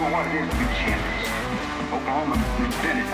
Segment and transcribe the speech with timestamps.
[0.00, 1.28] Oklahoma what it is to be champions.
[1.92, 3.12] Oklahoma invented it.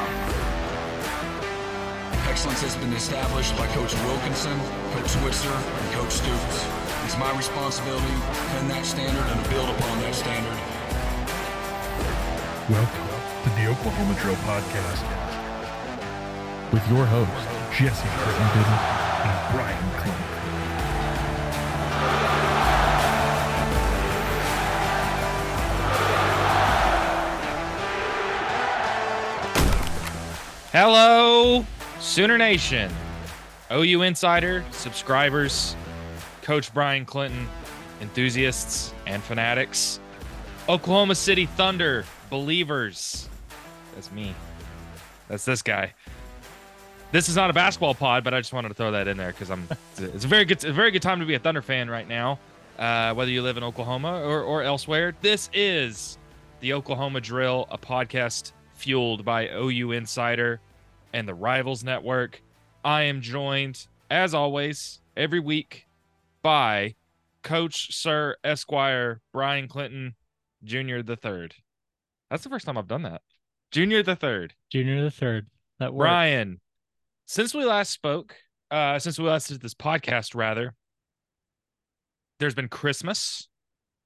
[2.30, 4.54] Excellence has been established by Coach Wilkinson,
[4.94, 6.62] Coach Switzer, and Coach Stoops.
[7.04, 10.58] It's my responsibility to pin that standard and to build upon that standard.
[12.70, 13.10] Welcome
[13.42, 15.02] to the Oklahoma Drill Podcast
[16.70, 18.62] with your hosts, Jesse Crittenden
[19.26, 20.25] and Brian Clinton.
[30.78, 31.64] Hello,
[32.00, 32.92] Sooner Nation,
[33.72, 35.74] OU Insider, subscribers,
[36.42, 37.48] Coach Brian Clinton,
[38.02, 40.00] enthusiasts and fanatics,
[40.68, 43.26] Oklahoma City Thunder believers.
[43.94, 44.34] That's me.
[45.28, 45.94] That's this guy.
[47.10, 49.32] This is not a basketball pod, but I just wanted to throw that in there
[49.32, 49.66] because I'm.
[49.96, 52.38] It's a very good, a very good time to be a Thunder fan right now,
[52.78, 55.14] uh, whether you live in Oklahoma or, or elsewhere.
[55.22, 56.18] This is
[56.60, 60.60] the Oklahoma Drill, a podcast fueled by OU Insider
[61.12, 62.42] and the Rivals Network.
[62.84, 65.86] I am joined, as always, every week
[66.42, 66.94] by
[67.42, 70.14] Coach Sir Esquire Brian Clinton
[70.64, 71.00] Jr.
[71.02, 71.54] the Third.
[72.30, 73.22] That's the first time I've done that.
[73.70, 74.54] Junior the Third.
[74.70, 75.46] Junior the third.
[75.78, 76.08] That works.
[76.08, 76.60] Brian,
[77.26, 78.36] since we last spoke,
[78.70, 80.74] uh, since we last did this podcast, rather,
[82.38, 83.48] there's been Christmas,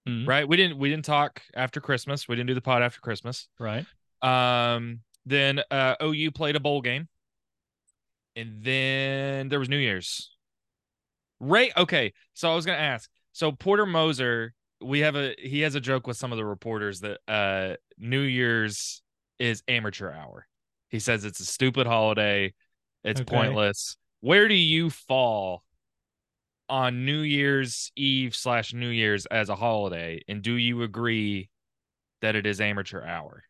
[0.08, 0.26] Mhm.
[0.26, 0.46] right?
[0.48, 2.26] We didn't we didn't talk after Christmas.
[2.28, 3.48] We didn't do the pod after Christmas.
[3.58, 3.86] Right.
[4.22, 7.08] Um, then uh, OU played a bowl game,
[8.36, 10.34] and then there was New Year's.
[11.40, 12.12] Ray, Okay.
[12.34, 13.08] So I was gonna ask.
[13.32, 17.00] So Porter Moser, we have a he has a joke with some of the reporters
[17.00, 19.02] that uh New Year's
[19.38, 20.46] is amateur hour.
[20.90, 22.52] He says it's a stupid holiday.
[23.04, 23.30] It's Okay.
[23.30, 23.96] pointless.
[24.20, 25.62] Where do you fall
[26.68, 30.22] on New Year's Eve slash New Year's as a holiday?
[30.28, 31.48] And do you agree
[32.20, 33.44] that it is amateur hour?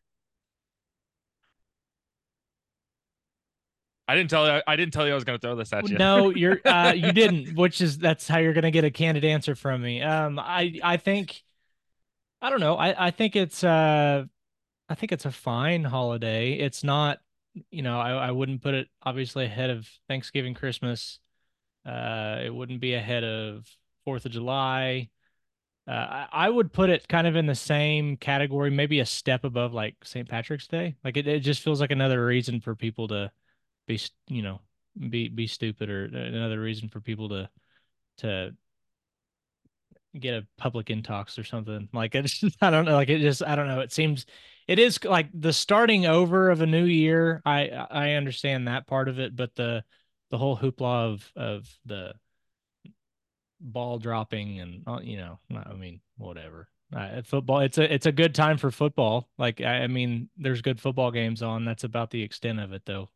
[4.11, 4.61] I didn't tell you.
[4.67, 5.97] I didn't tell you I was going to throw this at you.
[5.97, 9.55] No, you're uh you didn't, which is that's how you're gonna get a candid answer
[9.55, 10.01] from me.
[10.01, 11.41] Um I I think
[12.41, 12.75] I don't know.
[12.75, 14.25] I I think it's uh
[14.89, 16.53] I think it's a fine holiday.
[16.53, 17.19] It's not,
[17.69, 21.19] you know, I, I wouldn't put it obviously ahead of Thanksgiving, Christmas.
[21.85, 23.65] Uh it wouldn't be ahead of
[24.03, 25.09] Fourth of July.
[25.87, 29.43] Uh, I, I would put it kind of in the same category, maybe a step
[29.45, 30.27] above like St.
[30.29, 30.95] Patrick's Day.
[31.03, 33.31] Like it, it just feels like another reason for people to
[33.87, 34.59] be, you know,
[35.09, 37.49] be be stupid, or another reason for people to
[38.19, 38.55] to
[40.19, 41.89] get a public intox or something.
[41.93, 42.95] Like it's I don't know.
[42.95, 43.79] Like it just I don't know.
[43.81, 44.25] It seems
[44.67, 47.41] it is like the starting over of a new year.
[47.45, 49.83] I I understand that part of it, but the
[50.31, 52.13] the whole hoopla of of the
[53.61, 55.37] ball dropping and uh, you know
[55.67, 59.83] i mean whatever uh, football it's a it's a good time for football like I,
[59.83, 63.09] I mean there's good football games on that's about the extent of it though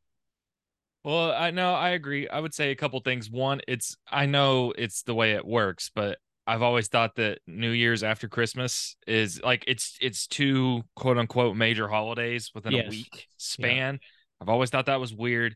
[1.06, 2.28] Well, I know I agree.
[2.28, 3.30] I would say a couple things.
[3.30, 6.18] One, it's I know it's the way it works, but
[6.48, 11.56] I've always thought that New Year's after Christmas is like it's it's two quote unquote
[11.56, 12.88] major holidays within Yes.
[12.88, 14.00] a week span.
[14.42, 15.56] I've always thought that was weird.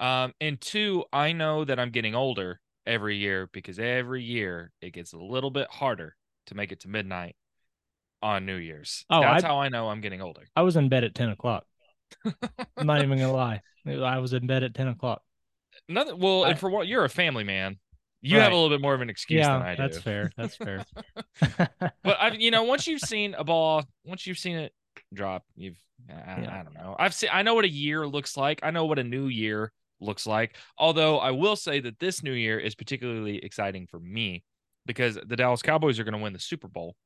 [0.00, 4.92] Um, and two, I know that I'm getting older every year because every year it
[4.92, 6.14] gets a little bit harder
[6.46, 7.36] to make it to midnight
[8.22, 9.04] on New Year's.
[9.10, 10.42] Oh, That's I- how I know I'm getting older.
[10.56, 11.64] i was in bed at 10 o'clock
[12.76, 15.22] i'm not even gonna lie i was in bed at 10 o'clock
[15.88, 16.18] Nothing.
[16.18, 17.78] Well, I- and for what you're a family man,
[18.22, 19.82] you have a little bit more of an excuse yeah than I do.
[19.82, 20.84] that's fair that's fair
[22.02, 24.72] but I, you know, once you've seen a ball, once you've seen it
[25.14, 26.60] drop, you've I, I- Yeah.
[26.60, 26.96] I don't know.
[26.98, 27.30] I've seen.
[27.32, 28.60] I know what a year looks like.
[28.62, 30.56] I know what a new year looks like.
[30.76, 34.42] Although I will say that this new year is particularly exciting for me
[34.86, 36.96] because the Dallas Cowboys are going to win the Super Bowl.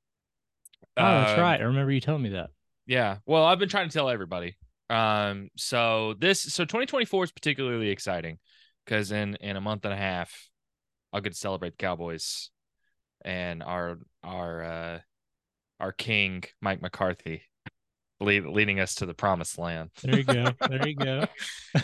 [0.96, 2.50] oh that's Um, right i remember you telling me that
[2.86, 3.18] Yeah.
[3.26, 4.56] Well, I've been trying to tell everybody.
[4.90, 8.38] Um, so this so 2024 is particularly exciting
[8.84, 10.50] because in in a month and a half,
[11.12, 12.50] I'll get to celebrate the Cowboys
[13.24, 14.98] and our our uh
[15.80, 17.42] our king Mike McCarthy
[18.20, 19.90] lead, leading us to the promised land.
[20.02, 21.26] there you go there you go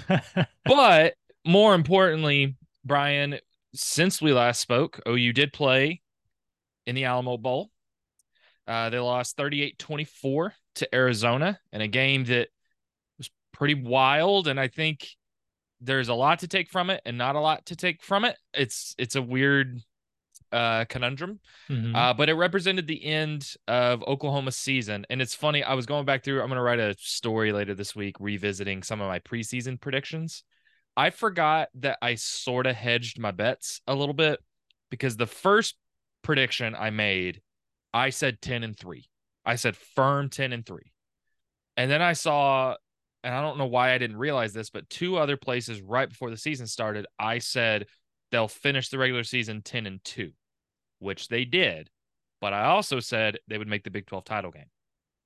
[0.65, 1.15] But
[1.45, 3.39] more importantly, Brian,
[3.75, 6.01] since we last spoke, OU did play
[6.87, 7.71] in the Alamo Bowl.
[8.67, 12.49] Uh, they lost 38 24 to Arizona in a game that
[13.61, 14.49] pretty wild.
[14.49, 15.07] And I think
[15.83, 18.37] there's a lot to take from it and not a lot to take from it.
[18.55, 19.81] It's it's a weird
[20.51, 21.41] uh conundrum.
[21.69, 21.95] Mhm.
[21.95, 25.05] Uh, but it represented the end of Oklahoma's season.
[25.11, 27.75] And it's funny, I was going back through, I'm going to write a story later
[27.75, 30.43] this week revisiting some of my preseason predictions.
[30.97, 34.41] I forgot that I sort of hedged my bets a little bit
[34.91, 35.77] because the first
[36.23, 37.43] prediction I made,
[37.93, 39.09] I said 10 and 3.
[39.45, 40.93] I said firm 10 and 3.
[41.77, 42.75] And then I saw,
[43.23, 46.31] and I don't know why I didn't realize this, but two other places right before
[46.31, 47.87] the season started, I said
[48.31, 50.31] they'll finish the regular season 10 and 2,
[50.99, 51.91] which they did.
[52.41, 54.71] But I also said they would make the Big 12 title game.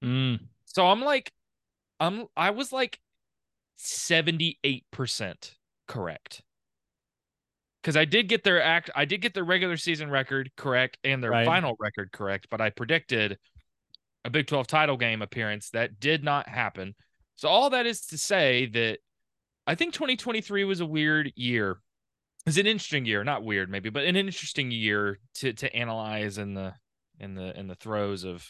[0.02, 0.40] Mm.
[0.64, 1.32] So I'm like,
[2.00, 2.98] I'm I was like
[3.78, 5.52] 78%
[5.86, 6.42] correct.
[7.82, 11.22] Because I did get their act, I did get their regular season record correct and
[11.22, 11.46] their Right.
[11.46, 13.38] final record correct, but I predicted
[14.24, 16.94] a Big 12 title game appearance that did not happen.
[17.36, 18.98] So all that is to say that
[19.66, 21.78] I think 2023 was a weird year.
[22.46, 26.54] It's an interesting year, not weird maybe, but an interesting year to to analyze in
[26.54, 26.74] the
[27.18, 28.46] in the in the throes of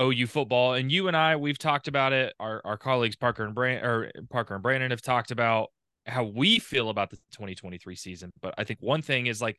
[0.00, 0.74] OU football.
[0.74, 2.34] And you and I, we've talked about it.
[2.40, 5.68] Our our colleagues Parker and Brand or Parker and Brandon have talked about
[6.06, 8.32] how we feel about the 2023 season.
[8.42, 9.58] But I think one thing is like,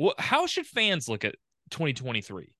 [0.00, 1.34] wh- how should fans look at
[1.70, 2.54] 2023?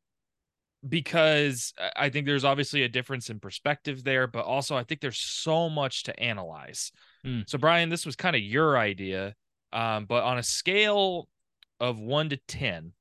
[0.89, 5.19] Because I- think there's obviously a difference in perspective there, but also I think there's
[5.19, 6.91] so much to analyze.
[7.23, 7.41] Hmm.
[7.47, 9.35] So Brian, this was kind of your idea,
[9.73, 11.29] um, but on a scale
[11.79, 12.93] of one to ten,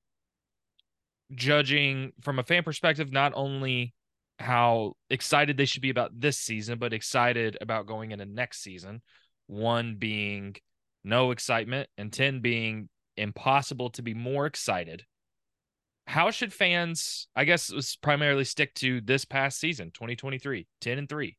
[1.34, 3.94] judging from a fan perspective, not only
[4.40, 9.02] how excited they should be about this season, but excited about going into next season.
[9.48, 10.56] One being
[11.04, 15.06] no excitement, and 10 being impossible to be more excited.
[16.10, 21.08] How should fans, I guess, let's primarily stick to this past season, 2023, 10 and
[21.08, 21.38] 3?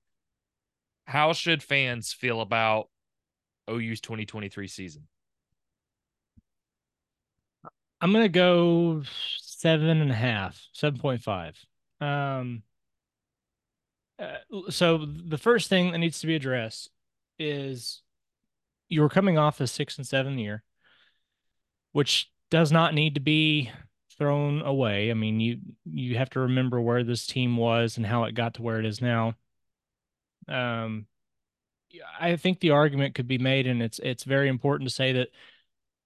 [1.07, 2.89] How should fans feel about
[3.69, 5.09] OU's 2023 season?
[8.01, 9.03] I'm gonna go
[9.41, 11.59] seven and a half, seven point five.
[12.01, 12.63] Um,
[14.21, 14.37] uh,
[14.69, 16.91] so the first thing that needs to be addressed
[17.41, 18.03] is
[18.89, 20.63] you were coming off a six and seven year,
[21.91, 23.73] which does not need to be
[24.21, 25.11] thrown away.
[25.11, 25.59] I mean, you
[25.91, 28.85] you have to remember where this team was and how it got to where it
[28.87, 29.35] is now.
[30.47, 31.07] Um,
[32.21, 35.31] I think the argument could be made, and it's it's very important to say that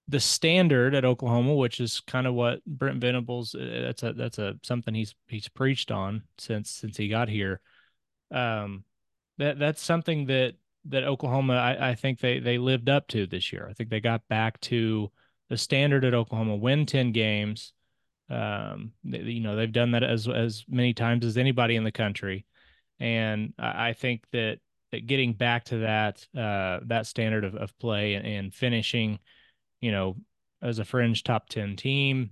[0.07, 4.39] the standard at Oklahoma, which is kind of what Brent Venables uh, that's a that's
[4.39, 7.59] a something he's he's preached on since since he got here.
[8.31, 8.85] Um,
[9.39, 13.51] that that's something that that Oklahoma I, I think they they lived up to this
[13.51, 13.67] year.
[13.69, 15.11] I think they got back to
[15.49, 17.73] the standard at Oklahoma, win ten games.
[18.29, 22.45] Um, you know they've done that as as many times as anybody in the country,
[22.99, 24.59] and I, I think that
[24.91, 29.19] that getting back to that uh that standard of of play and, and finishing
[29.85, 30.15] you know,
[30.63, 32.31] as a fringe top 10 team,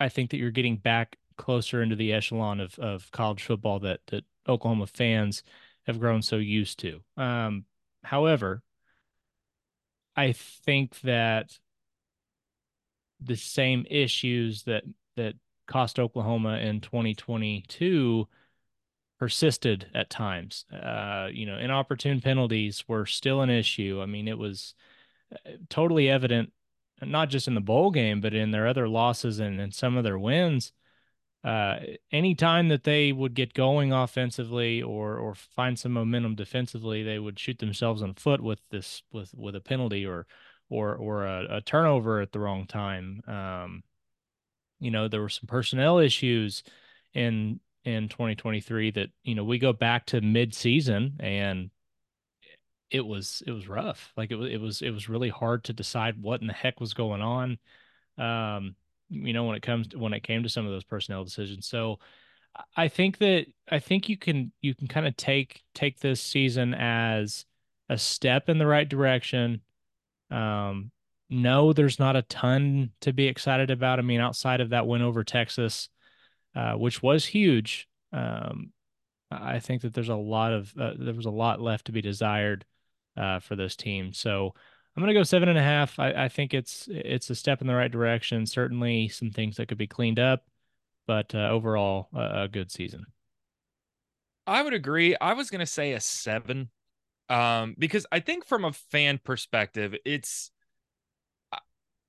[0.00, 4.00] I think that you're getting back closer into the echelon of, of college football that,
[4.08, 5.44] that Oklahoma fans
[5.86, 7.00] have grown so used to.
[7.16, 7.64] Um,
[8.02, 8.62] however,
[10.16, 11.58] I think that
[13.26, 14.84] the same issues that,
[15.16, 15.34] that
[15.66, 18.28] cost Oklahoma in 2022
[19.18, 20.64] persisted at times.
[20.72, 24.00] Uh, you know, inopportune penalties were still an issue.
[24.02, 24.74] I mean, it was,
[25.68, 26.52] totally evident,
[27.00, 30.04] not just in the bowl game, but in their other losses and, and some of
[30.04, 30.72] their wins.
[31.44, 31.78] Uh,
[32.12, 37.36] anytime that they would get going offensively or or find some momentum defensively, they would
[37.38, 40.24] shoot themselves in the foot with this with with a penalty or
[40.72, 43.22] or or a, a turnover at the wrong time.
[43.26, 43.82] Um,
[44.80, 46.62] you know, there were some personnel issues
[47.14, 51.70] in in 2023 that you know we go back to mid season and
[52.90, 54.12] it was it was rough.
[54.16, 56.80] Like it was it was it was really hard to decide what in the heck
[56.80, 57.58] was going on.
[58.18, 58.76] Um,
[59.08, 61.66] you know, when it comes to when it came to some of those personnel decisions.
[61.66, 61.98] So
[62.76, 66.74] I think that I think you can you can kind of take take this season
[66.74, 67.46] as
[67.88, 69.62] a step in the right direction.
[70.32, 70.90] Um,
[71.28, 73.98] no, there's not a ton to be excited about.
[73.98, 75.88] I mean, outside of that win over Texas,
[76.54, 77.88] uh, which was huge.
[78.12, 78.72] Um,
[79.30, 82.02] I think that there's a lot of uh, there was a lot left to be
[82.02, 82.64] desired
[83.16, 84.12] uh, for this team.
[84.12, 84.54] So
[84.94, 85.98] I'm gonna go seven and a half.
[85.98, 88.44] I, I think it's it's a step in the right direction.
[88.44, 90.44] Certainly some things that could be cleaned up,
[91.06, 93.06] but uh, overall a, a good season.
[94.46, 95.16] I would agree.
[95.20, 96.68] I was going to say a seven
[97.32, 100.50] um, because I think from a fan perspective, it's,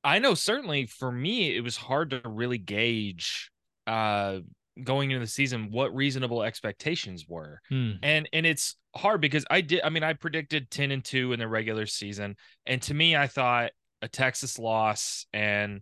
[0.03, 3.49] I- know certainly for me, it was hard to really gauge
[3.87, 4.39] uh,
[4.81, 7.61] going into the season what reasonable expectations were.
[7.69, 7.91] Hmm.
[8.01, 11.39] And and it's hard because I did I mean I predicted 10 and 2 in
[11.39, 15.81] the regular season and to me I thought a Texas loss and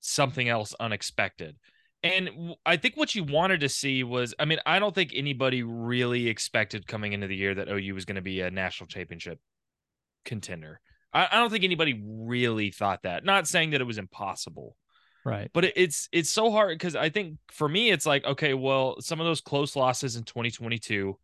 [0.00, 1.56] something else unexpected.
[2.02, 5.62] And I think what you wanted to see was I mean I don't think anybody
[5.62, 9.40] really expected coming into the year that OU was going to be a national championship
[10.24, 10.80] contender.
[11.12, 13.24] I, I don't think anybody really thought that.
[13.24, 14.76] Not saying that it was impossible
[15.24, 15.50] Right.
[15.52, 19.00] but it, it's it's so hard because I think for me it's like okay, well,
[19.00, 21.18] some of those close losses in 2022,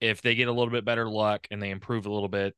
[0.00, 2.54] if they get a little bit better luck and they improve a little bit,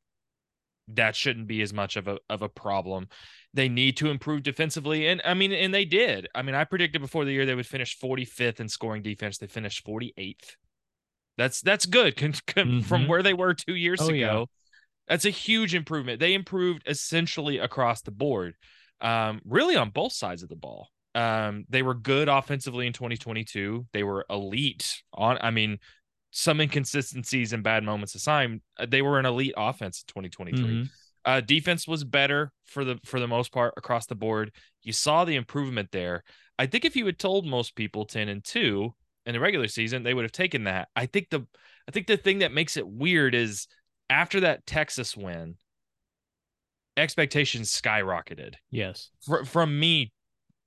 [0.89, 3.07] that shouldn't be as much of a of a problem.
[3.55, 6.27] They need to improve defensively, and I mean, and they did.
[6.35, 9.37] I mean, I predicted before the year they would finish 45th in scoring defense.
[9.37, 10.55] They finished 48th.
[11.37, 12.79] That's that's good con- con- Mm-hmm.
[12.81, 14.13] from where they were two years Oh, ago.
[14.15, 14.43] yeah.
[15.07, 16.19] That's a huge improvement.
[16.19, 18.55] They improved essentially across the board,
[19.01, 20.89] um, really on both sides of the ball.
[21.13, 23.87] Um, they were good offensively in 2022.
[23.93, 25.37] They were elite on.
[25.39, 25.79] I mean,
[26.31, 30.63] some inconsistencies and bad moments aside, uh, they were an elite offense in 2023.
[30.63, 30.89] Mhm.
[31.25, 34.51] Uh, defense was better for the for the most part across the board.
[34.83, 36.23] You saw the improvement there.
[36.59, 38.93] I think if you had told most people 10 and 2
[39.25, 40.87] in the regular season, they would have taken that.
[40.95, 41.45] I think the
[41.87, 43.67] I think the thing that makes it weird is
[44.09, 45.55] after that Texas win,
[46.97, 49.09] expectations skyrocketed Yes.
[49.25, 50.11] fr- from me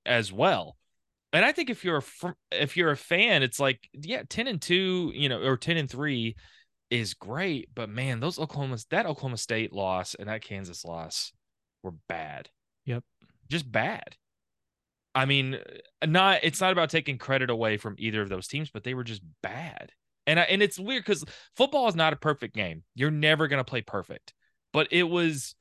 [0.05, 0.77] as well.
[1.31, 4.47] And I think if you're a fr- if you're a fan, it's like yeah, ten
[4.47, 6.35] and two, you know, or ten and three
[6.89, 11.31] is great, but man, those Oklahoma that Oklahoma State loss and that Kansas loss
[11.83, 12.49] were bad.
[12.85, 13.03] Yep.
[13.49, 14.15] just bad.
[15.13, 15.55] I mean,
[16.01, 18.93] uh, not it's not about taking credit away from either of those teams, but they
[18.93, 19.91] were just bad.
[20.27, 22.83] And I, and it's weird because football is not a perfect game.
[22.95, 24.33] You're never gonna play perfect,
[24.73, 25.55] but it was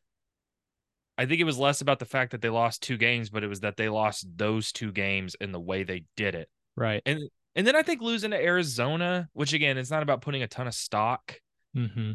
[1.18, 3.48] I think it was less about the fact that they lost two games, but it
[3.48, 6.48] was that they lost those two games in the way they did it.
[6.76, 7.02] Right.
[7.04, 7.28] And
[7.58, 10.66] and then I think losing to Arizona, which again, it's not about putting a ton
[10.68, 11.34] of stock
[11.76, 12.12] Mm-hmm.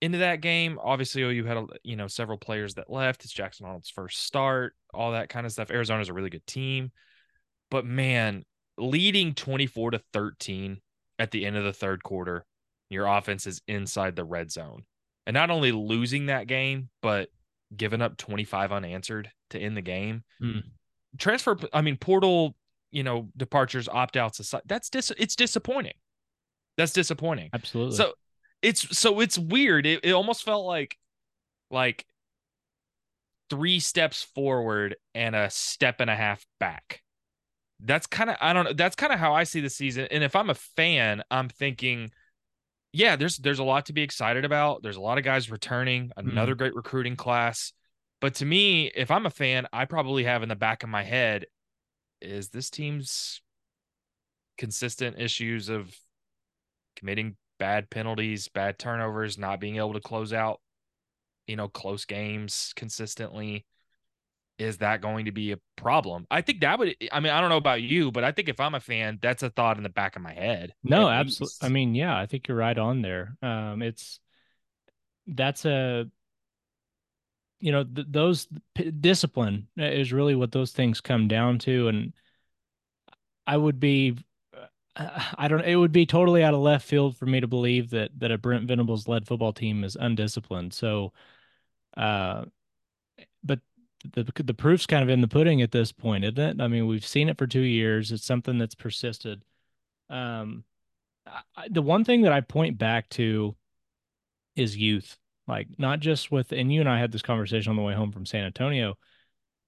[0.00, 0.78] into that game.
[0.82, 3.24] Obviously, OU had a, you know several players that left.
[3.24, 5.70] It's Jackson Arnold's first start, all that kind of stuff.
[5.70, 6.90] Arizona's a really good team,
[7.70, 8.42] but man,
[8.78, 10.80] leading twenty four to thirteen
[11.18, 12.44] at the end of the third quarter,
[12.88, 14.82] your offense is inside the red zone,
[15.26, 17.28] and not only losing that game, but
[17.74, 20.24] giving up twenty five unanswered to end the game.
[20.42, 20.62] Mm.
[21.18, 22.56] Transfer, I mean, portal,
[22.90, 25.94] you know, departures, opt outs aside, that's dis- it's disappointing.
[26.76, 27.50] That's disappointing.
[27.52, 27.96] Absolutely.
[27.96, 28.14] So
[28.62, 29.86] it's so it's weird.
[29.86, 30.96] It, it almost felt like
[31.70, 32.04] like
[33.48, 37.02] three steps forward and a step and a half back.
[37.80, 38.72] That's kind of I don't know.
[38.72, 40.06] That's kind of how I see the season.
[40.10, 42.10] And if I'm a fan, I'm thinking,
[42.92, 44.82] yeah, there's there's a lot to be excited about.
[44.82, 46.58] There's a lot of guys returning, another mm-hmm.
[46.58, 47.72] great recruiting class.
[48.20, 51.02] But to me, if I'm a fan, I probably have in the back of my
[51.02, 51.46] head,
[52.20, 53.40] is this team's
[54.58, 55.94] consistent issues of
[56.96, 60.60] committing bad penalties, bad turnovers, not being able to close out,
[61.46, 63.64] you know, close games consistently.
[64.58, 66.26] Is that going to be a problem?
[66.30, 68.60] I think that would, I mean, I don't know about you, but I think if
[68.60, 70.74] I'm a fan, that's a thought in the back of my head.
[70.84, 71.54] No, absolutely.
[71.62, 73.36] I mean, yeah, I think you're right on there.
[73.40, 74.20] Um, it's
[75.26, 76.06] that's a
[77.60, 82.12] you know th- those p- discipline is really what those things come down to, and
[83.46, 84.16] I would be,
[84.96, 85.64] I don't.
[85.64, 88.38] It would be totally out of left field for me to believe that that a
[88.38, 90.72] Brent Venables led football team is undisciplined.
[90.74, 91.12] So,
[91.96, 92.44] uh,
[93.42, 93.60] but
[94.12, 96.62] the the proof's kind of in the pudding at this point, isn't it?
[96.62, 98.12] I mean, we've seen it for two years.
[98.12, 99.42] It's something that's persisted.
[100.08, 100.64] Um,
[101.56, 103.54] I, the one thing that I point back to
[104.56, 105.18] is youth,
[105.50, 108.12] like not just with, and you and I had this conversation on the way home
[108.12, 108.94] from San Antonio,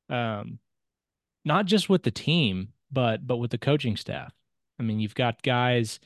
[0.08, 0.60] um,
[1.44, 4.32] not just with the team, but but with the coaching staff.
[4.78, 5.98] I mean, you've got guys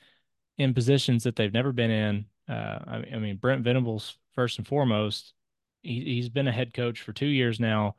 [0.59, 2.27] in positions that they've never been in.
[2.49, 5.35] Uh, I, I mean, Brent Venables first and foremost,
[5.83, 7.97] he, he's been a head coach for two years now.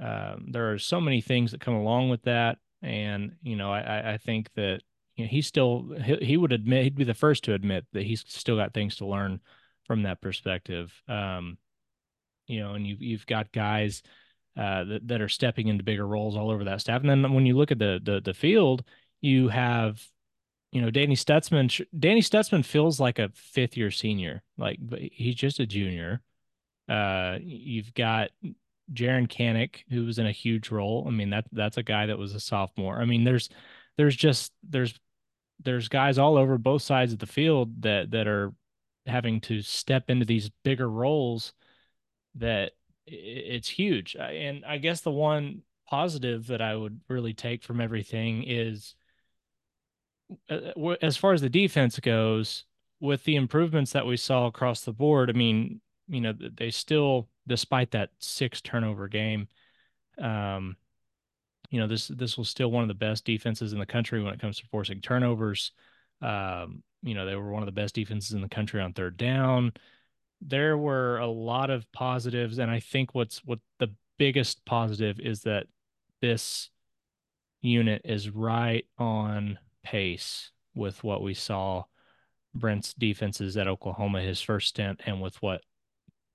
[0.00, 4.12] Um, there are so many things that come along with that, and you know, I,
[4.14, 4.82] I- think that
[5.16, 8.04] you know, he still he, he would admit he'd be the first to admit that
[8.04, 9.40] he's still got things to learn
[9.88, 10.92] from that perspective.
[11.08, 11.58] Um,
[12.46, 14.02] you know, and you've you've got guys
[14.56, 17.46] uh, that that are stepping into bigger roles all over that staff, and then when
[17.46, 18.84] you look at the the the field,
[19.20, 20.00] you have
[20.70, 21.84] you know Danny Stutsman.
[21.98, 26.22] Danny Stutsman feels like a fifth year senior, like but he's just a junior.
[26.88, 28.30] Uh, you've got
[28.92, 31.04] Jaren Kanak, who was in a huge role.
[31.06, 33.00] I mean that that's a guy that was a sophomore.
[33.00, 33.48] I mean there's
[33.96, 34.98] there's just there's
[35.62, 38.52] there's guys all over both sides of the field that that are
[39.08, 41.52] having to step into these bigger roles
[42.36, 42.72] that
[43.06, 44.16] it's huge.
[44.16, 48.94] And I guess the one positive that I would really take from everything is
[50.50, 52.64] uh, as far as the defense goes,
[53.00, 57.28] with the improvements that we saw across the board, I mean, you know, they still,
[57.46, 59.48] despite that six turnover game,
[60.20, 60.76] um,
[61.70, 64.32] you know, this this was still one of the best defenses in the country when
[64.32, 65.72] it comes to forcing turnovers.
[66.20, 69.16] Um, you know, they were one of the best defenses in the country on third
[69.16, 69.72] down.
[70.40, 75.42] There were a lot of positives, and I think what's what the biggest positive is
[75.42, 75.66] that
[76.20, 76.70] this
[77.60, 81.84] unit is right on pace with what we saw
[82.54, 85.62] Brent's defenses at Oklahoma his first stint and with what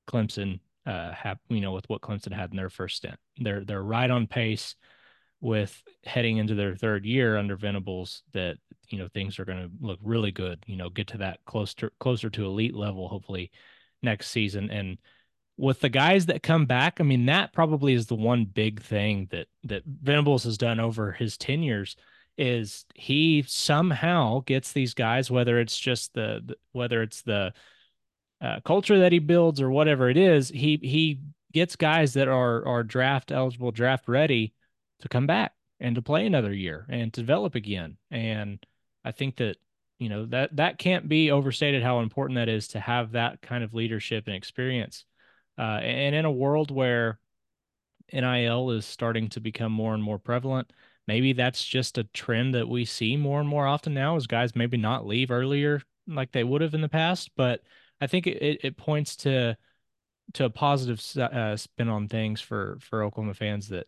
[0.09, 3.17] Clemson uh have you know with what Clemson had in their first stint.
[3.37, 4.75] They're they're right on pace
[5.39, 8.57] with heading into their third year under Venables that
[8.89, 10.63] you know things are going to look really good.
[10.67, 13.51] You know, get to that closer closer to elite level hopefully
[14.01, 14.69] next season.
[14.69, 14.97] And
[15.57, 19.27] with the guys that come back, I mean that probably is the one big thing
[19.31, 21.95] that that Venables has done over his tenures
[22.37, 27.53] is he somehow gets these guys whether it's just the, the whether it's the
[28.41, 31.19] uh, culture that he builds or whatever it is he he
[31.51, 34.51] gets guys that are are draft eligible draft ready
[34.99, 37.97] to come back and to play another year and to develop again.
[38.09, 38.65] And
[39.03, 39.57] I think that
[39.99, 43.63] you know that that can't be overstated how important that is to have that kind
[43.63, 45.05] of leadership and experience.
[45.57, 47.19] Uh, and in a world where
[48.11, 50.73] NIL is starting to become more and more prevalent,
[51.07, 54.55] maybe that's just a trend that we see more and more often now as guys
[54.55, 57.31] maybe not leave earlier like they would have in the past.
[57.35, 57.61] But
[58.01, 59.57] I think it, it points to
[60.33, 63.87] to a positive uh, spin on things for for Oklahoma fans that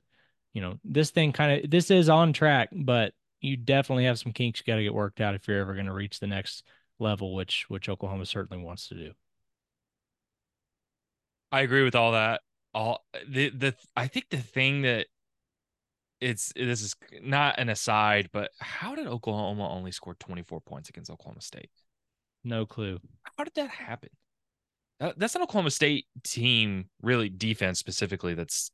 [0.56, 3.14] you know, this thing kind of this is on track, but
[3.46, 5.86] you definitely have some kinks you got to get worked out if you're ever going
[5.86, 6.64] to reach the next
[7.00, 9.12] level, which which Oklahoma certainly wants to do.
[11.52, 12.42] I agree with all that.
[12.74, 15.08] All the the I think the thing that
[16.20, 21.12] it's this is not an aside, but how did Oklahoma only score 24 points against
[21.12, 21.70] Oklahoma State?
[22.44, 23.00] No clue.
[23.38, 24.10] How did that happen?
[25.00, 28.72] That's an Oklahoma State team, really defense specifically, that's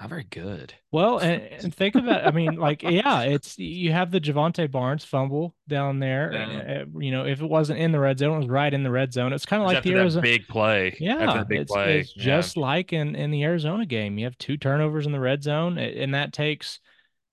[0.00, 0.74] not very good.
[0.90, 5.04] Well, and, and think about, I mean, like, yeah, it's you have the Jovantae Barnes
[5.04, 6.32] fumble down there.
[6.32, 6.82] Yeah.
[6.82, 8.90] Uh, you know, if it wasn't in the red zone, it was right in the
[8.90, 9.32] red zone.
[9.32, 10.96] It's kind of like the Arizona big play.
[10.98, 12.00] Yeah, big it's, play.
[12.00, 12.24] it's yeah.
[12.24, 14.18] just like in in the Arizona game.
[14.18, 16.80] You have two turnovers in the red zone, and that takes.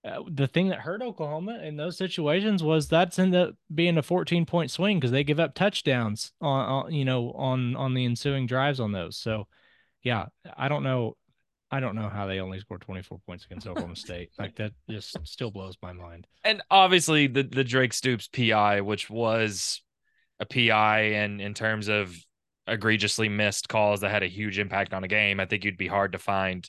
[0.02, 4.02] Uh, the thing that hurt Oklahoma in those situations was that's ended up being a
[4.02, 8.06] 14 point swing because they give up touchdowns on, on you know on on the
[8.06, 9.18] ensuing drives on those.
[9.18, 9.48] So
[10.04, 11.18] yeah, I don't know.
[11.72, 14.32] I don't know how they only scored 24 points against Oklahoma State.
[14.40, 16.26] Like that just still blows my mind.
[16.44, 19.82] And obviously the the Drake Stoops PI, which was
[20.40, 22.16] a PI and in terms of
[22.68, 25.88] egregiously missed calls that had a huge impact on a game, I think you'd be
[25.88, 26.68] hard to find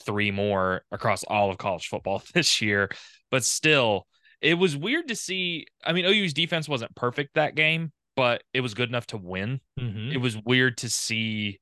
[0.00, 2.90] three more across all of college football this year.
[3.30, 4.06] But still,
[4.40, 5.66] it was weird to see.
[5.84, 9.60] I mean, OU's defense wasn't perfect that game, but it was good enough to win.
[9.80, 10.12] Mm-hmm.
[10.12, 11.58] It was weird to see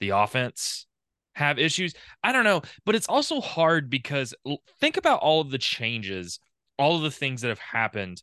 [0.00, 0.86] the offense
[1.36, 1.94] have issues.
[2.24, 4.34] I don't know, but it's also hard because
[4.80, 6.40] think about all of the changes,
[6.78, 8.22] all of the things that have happened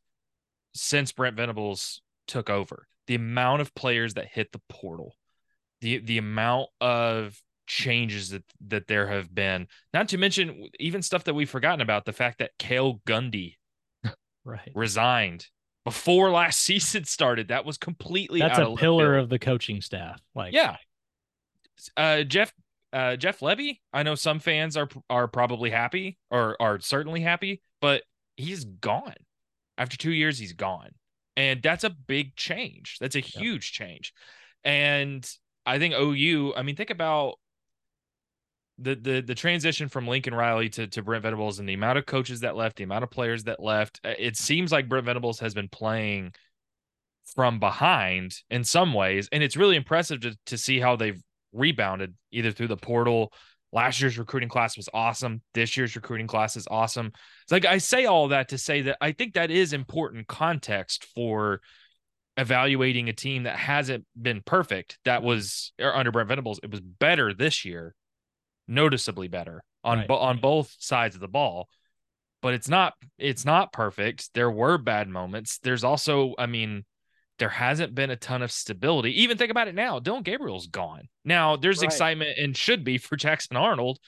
[0.74, 2.88] since Brent Venables took over.
[3.06, 5.16] The amount of players that hit the portal,
[5.82, 9.68] the the amount of changes that that there have been.
[9.94, 12.06] Not to mention even stuff that we've forgotten about.
[12.06, 13.58] The fact that Cale Gundy
[14.44, 15.46] right resigned
[15.86, 17.50] before last season started.
[17.50, 20.20] That was completely that's a pillar of the coaching staff.
[20.34, 20.78] Like yeah,
[21.98, 22.54] uh, Jeff
[22.94, 27.62] uh, Jeff Lebby, I know some fans are are probably happy or are certainly happy,
[27.82, 28.04] but
[28.36, 29.16] he's gone.
[29.78, 30.92] After two years, he's gone,
[31.36, 32.98] and that's a big change.
[33.02, 33.88] That's a huge yeah.
[33.88, 34.14] change,
[34.64, 35.28] and
[35.66, 36.54] I think OU.
[36.56, 37.40] I mean, think about
[38.78, 42.06] the the the transition from Lincoln Riley to to Brent Venables and the amount of
[42.06, 44.00] coaches that left, the amount of players that left.
[44.04, 46.34] Uh, it seems like Brent Venables has been playing
[47.36, 51.22] from behind in some ways, and it's really impressive to to see how they've
[51.54, 53.32] rebounded either through the portal.
[53.72, 55.42] Last year's recruiting class was awesome.
[55.54, 57.08] This year's recruiting class is awesome.
[57.44, 61.06] It's like I say all that to say that I think that is important context
[61.16, 61.62] for
[62.38, 65.00] evaluating a team that hasn't been perfect.
[65.06, 66.60] That was under Brent Venables.
[66.62, 67.96] It was better this year,
[68.68, 70.08] noticeably better on right.
[70.08, 71.68] bo- on both sides of the ball.
[72.42, 74.34] But it's not it's not perfect.
[74.34, 75.60] There were bad moments.
[75.64, 76.86] There's also, I mean,
[77.40, 79.22] there hasn't been a ton of stability.
[79.22, 80.00] Even think about it now.
[80.00, 81.08] Dillon Gabriel's gone.
[81.26, 81.86] Now there's right.
[81.86, 84.00] excitement and should be for Jackson Arnold,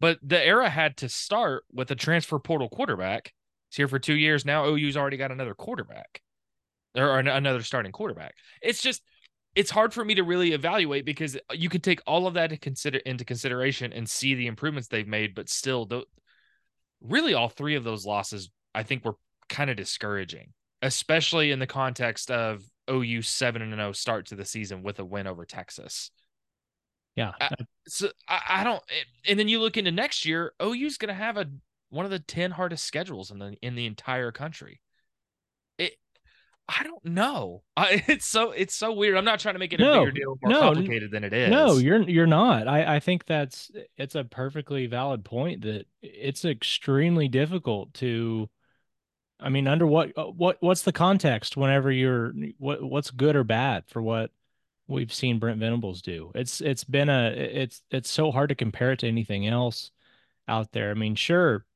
[0.00, 3.32] but the era had to start with a transfer portal quarterback.
[3.70, 4.66] He's here for two years now.
[4.66, 6.20] OU's already got another quarterback
[6.94, 8.34] or another starting quarterback.
[8.62, 9.02] It's just
[9.54, 12.58] it's hard for me to really evaluate because you can take all of that to
[12.58, 16.02] consider into consideration and see the improvements they've made, but still, the,
[17.00, 19.16] really all three of those losses I think were
[19.48, 24.44] kind of discouraging especially in the context of OU 7 and 0 start to the
[24.44, 26.10] season with a win over Texas.
[27.14, 27.32] Yeah.
[27.40, 27.48] I,
[27.88, 31.14] so I, I, don't eh, and then you look into next year, OU's going to
[31.14, 31.46] have a
[31.88, 34.80] one of the 10 hardest schedules in the in the entire country.
[35.78, 35.94] It
[36.68, 37.62] I don't know.
[37.76, 39.16] I, it's so it's so weird.
[39.16, 41.32] I'm not trying to make it no, a bigger deal, more no, complicated than it
[41.32, 41.50] is.
[41.50, 42.68] No, you're you're not.
[42.68, 48.50] I I think that's it's a perfectly valid point that it's extremely difficult to
[49.38, 53.44] I mean, under what uh, what what's the context whenever you're what what's good or
[53.44, 54.30] bad for what
[54.88, 56.32] we've seen Brent Venables do?
[56.34, 59.90] It's it's been a it's it's so hard to compare it to anything else
[60.48, 60.90] out there.
[60.90, 61.66] I mean, sure,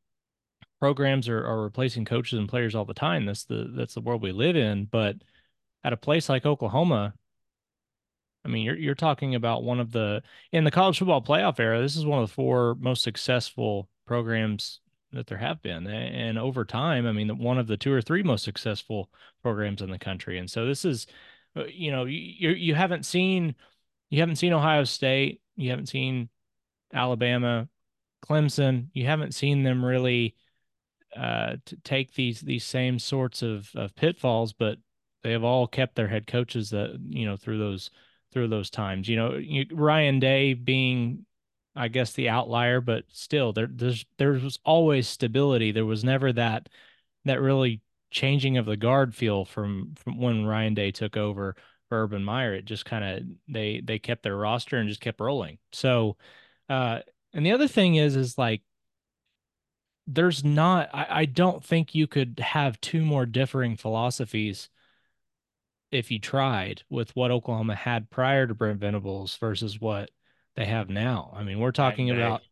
[0.81, 3.27] programs are, are replacing coaches and players all the time.
[3.27, 4.87] That's the that's the world we live in.
[4.87, 5.17] But
[5.85, 7.15] at a place like Oklahoma,
[8.45, 11.81] I mean, you're you're talking about one of the in the college football playoff era.
[11.81, 14.81] This is one of the four most successful programs
[15.13, 18.23] that there have been, and over time, I mean, one of the two or three
[18.23, 19.11] most successful
[19.43, 20.39] programs in the country.
[20.39, 21.07] And so this is,
[21.57, 23.55] uh, you know, you you haven't seen
[24.11, 26.29] you haven't seen Ohio State, you haven't seen
[26.93, 27.69] Alabama,
[28.25, 30.37] Clemson, you haven't seen them really
[31.17, 34.79] uh, to take these these same sorts of, of pitfalls, but
[35.23, 37.91] they have all kept their head coaches that you know through those
[38.33, 39.09] through those times.
[39.09, 41.27] You know, you, Ryan Day being,
[41.77, 45.73] I guess, the outlier, but still, there there's there was always stability.
[45.73, 46.69] There was never that
[47.25, 51.57] that really changing of the guard feel from from when Ryan Day took over
[51.89, 52.55] for Urban Meyer.
[52.55, 55.59] It just kind of they they kept their roster and just kept rolling.
[55.73, 56.17] So,
[56.69, 57.01] uh,
[57.33, 58.63] and the other thing is is like
[60.07, 64.69] there's not I, I don't think you could have two more differing philosophies
[65.91, 70.11] if you tried with what Oklahoma had prior to Brent Venables versus what
[70.57, 71.33] they have now.
[71.37, 72.43] I mean, we're talking about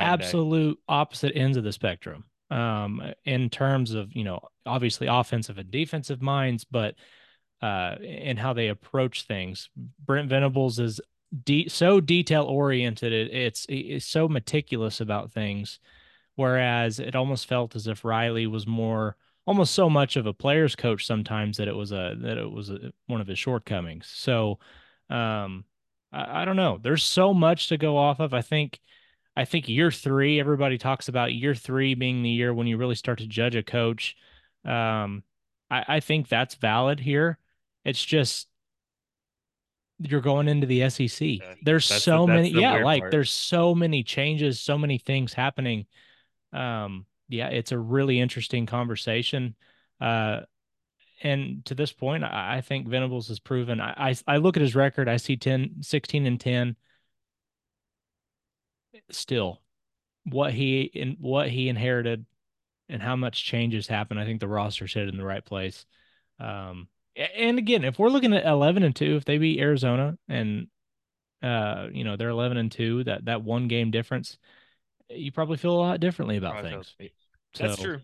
[0.00, 5.70] absolute opposite ends of the spectrum um, in terms of, you know, obviously offensive and
[5.70, 6.94] defensive minds, but
[7.60, 9.68] uh, in how they approach things.
[10.04, 11.00] Brent Venables is
[11.44, 13.12] de- so detail oriented.
[13.12, 15.78] It, it's, it's so meticulous about things
[16.36, 20.76] whereas it almost felt as if Riley was more almost so much of a player's
[20.76, 24.10] coach sometimes that it was a that it was a, one of his shortcomings.
[24.14, 24.58] So
[25.10, 25.64] um
[26.12, 26.78] I, I don't know.
[26.80, 28.34] There's so much to go off of.
[28.34, 28.80] I think
[29.36, 32.94] I think year three, everybody talks about year three being the year when you really
[32.94, 34.16] start to judge a coach.
[34.64, 35.22] Um
[35.70, 37.38] I, I think that's valid here.
[37.84, 38.48] It's just
[39.98, 41.20] you're going into the SEC.
[41.20, 43.10] Yeah, there's so the, many, yeah, like part.
[43.12, 45.86] there's so many changes, so many things happening
[46.52, 49.54] um, yeah, it's a really interesting conversation.
[50.00, 50.40] Uh,
[51.22, 53.80] and to this point, I, I think Venables has proven.
[53.80, 55.08] I, I, I look at his record.
[55.08, 56.76] I see 10, 16 and ten.
[59.10, 59.60] Still,
[60.24, 62.26] what he in what he inherited,
[62.88, 64.20] and how much changes happened.
[64.20, 65.86] I think the roster's headed in the right place.
[66.38, 70.68] Um, and again, if we're looking at eleven and two, if they beat Arizona and
[71.42, 74.38] uh, you know, they're eleven and two, that that one game difference
[75.14, 76.94] you probably feel a lot differently about probably things.
[77.58, 77.82] That's so.
[77.82, 78.00] true.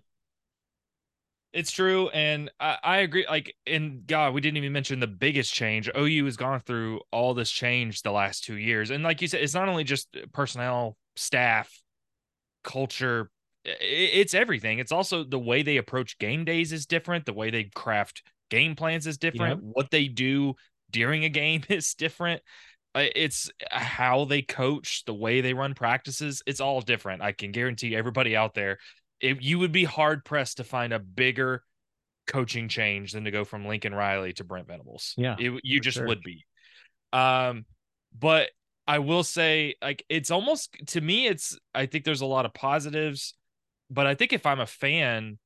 [1.53, 3.27] It's true, and I, I, agree.
[3.29, 5.89] Like, and God, we didn't even mention the biggest change.
[5.97, 9.43] OU has gone through all this change the last two years, and like you said,
[9.43, 11.73] it's not only just uh, personnel, staff,
[12.65, 13.31] culture.
[13.65, 14.79] It's everything.
[14.79, 17.27] It's also the way they approach game days is different.
[17.27, 19.63] The way they craft game plans is different.
[19.63, 19.71] Yep.
[19.73, 20.55] What they do
[20.91, 22.43] during a game is different
[22.95, 26.43] uh, it's uh, how they coach, the way they run practices.
[26.47, 27.23] It's all different.
[27.23, 28.79] I can guarantee everybody out there,
[29.21, 31.63] if you would be hard pressed to find a bigger
[32.27, 35.15] coaching change than to go from Lincoln Riley to Brent Venables.
[35.17, 36.07] Yeah, it, you just sure.
[36.07, 36.45] would be.
[37.13, 37.65] Um,
[38.17, 38.51] but
[38.87, 41.59] I will say, like, it's almost to me, it's.
[41.75, 43.35] I think there's a lot of positives,
[43.91, 45.39] but I think if I'm a fan,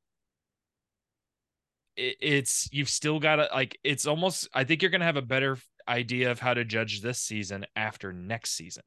[1.97, 3.79] it, it's you've still got to like.
[3.83, 4.49] It's almost.
[4.53, 5.59] I think you're gonna have a better
[5.89, 8.85] idea of how to judge this season after next season.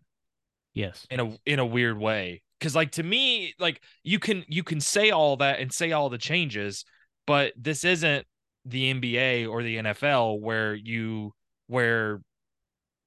[0.73, 1.05] Yes.
[1.09, 2.41] In a in a weird way.
[2.61, 6.09] Cause like to me, like you can you can say all that and say all
[6.09, 6.85] the changes,
[7.27, 8.25] but this isn't
[8.65, 11.33] the NBA or the NFL where you
[11.67, 12.21] where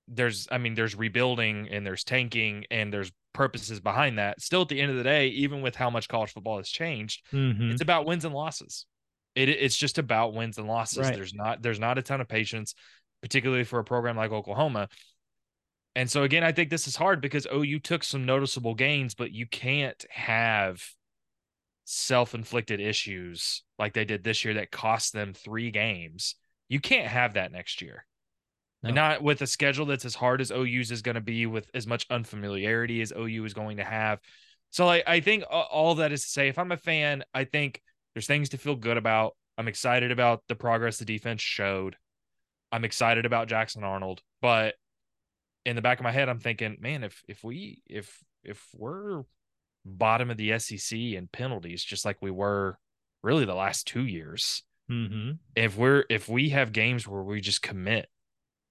[0.06, 4.40] there's I mean there's rebuilding and there's tanking and there's purposes behind that.
[4.40, 7.22] Still at the end of the day, even with how much college football has changed,
[7.32, 7.70] mm-hmm.
[7.70, 8.86] it's about wins and losses.
[9.34, 10.98] It, it's just about wins and losses.
[10.98, 11.14] Right.
[11.14, 12.74] There's not there's not a ton of patience
[13.22, 14.88] particularly for a program like Oklahoma.
[15.98, 19.16] And so again, I think this is hard because oh, you took some noticeable gains,
[19.16, 20.80] but you can't have
[21.86, 26.36] self-inflicted issues like they did this year that cost them three games.
[26.68, 28.06] You can't have that next year.
[28.84, 28.90] No.
[28.90, 31.68] And not with a schedule that's as hard as OU's is going to be with
[31.74, 34.20] as much unfamiliarity as OU is going to have.
[34.70, 37.82] So like I think all that is to say, if I'm a fan, I think
[38.14, 39.34] there's things to feel good about.
[39.56, 41.96] I'm excited about the progress the defense showed.
[42.70, 44.76] I'm excited about Jackson Arnold, but
[45.68, 49.22] in the back of my head, I'm thinking, man, if if we if if we're
[49.84, 52.78] bottom of the SEC in penalties, just like we were
[53.22, 55.32] really the last two years, mm-hmm.
[55.54, 58.08] if we're if we have games where we just commit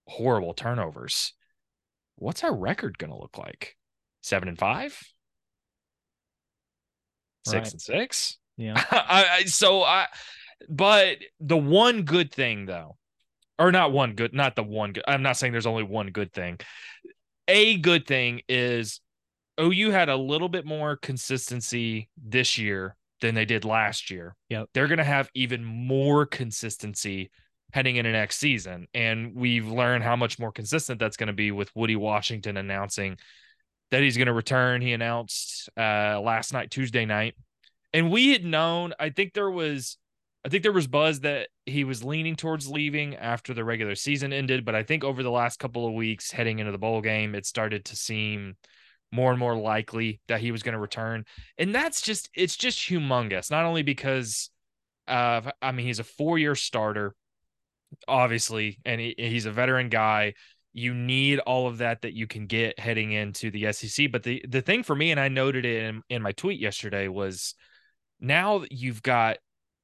[0.08, 1.34] horrible turnovers,
[2.16, 3.78] what's our record going to look like?
[4.24, 5.00] Seven and five,
[7.46, 7.72] six right.
[7.74, 8.38] and six.
[8.58, 8.84] Yeah.
[8.92, 10.08] I, I, so I,
[10.68, 12.98] but the one good thing though,
[13.60, 15.04] or not one good, not the one good.
[15.08, 16.60] I'm not saying there's only one good thing.
[17.48, 19.02] A good thing is
[19.60, 24.36] OU had a little bit more consistency this year than they did last year.
[24.50, 24.70] Yep.
[24.74, 27.32] They're going to have even more consistency
[27.74, 28.88] heading into next season.
[28.94, 33.18] And we've learned how much more consistent that's going to be with Woodi Washington announcing
[33.92, 34.82] that he's going to return.
[34.82, 37.36] He announced uh, last night, Tuesday night.
[37.94, 39.98] And we had known, I think there was
[40.48, 44.32] I think there was buzz that he was leaning towards leaving after the regular season
[44.32, 47.36] ended, but I think over the last couple of weeks heading into the bowl game,
[47.36, 48.56] it started to seem
[49.12, 51.26] more and more likely that he was going to return.
[51.58, 53.52] And that's just it's just humongous.
[53.52, 54.50] Not only because
[55.10, 57.14] uh I mean he's a four-year starter,
[58.08, 60.34] obviously, and he, he's a veteran guy.
[60.72, 64.14] You need all of that that you can get heading into the SEC.
[64.14, 67.10] But the the thing for me, and I noted it in, in my tweet yesterday,
[67.10, 67.54] was
[68.22, 69.40] now you've got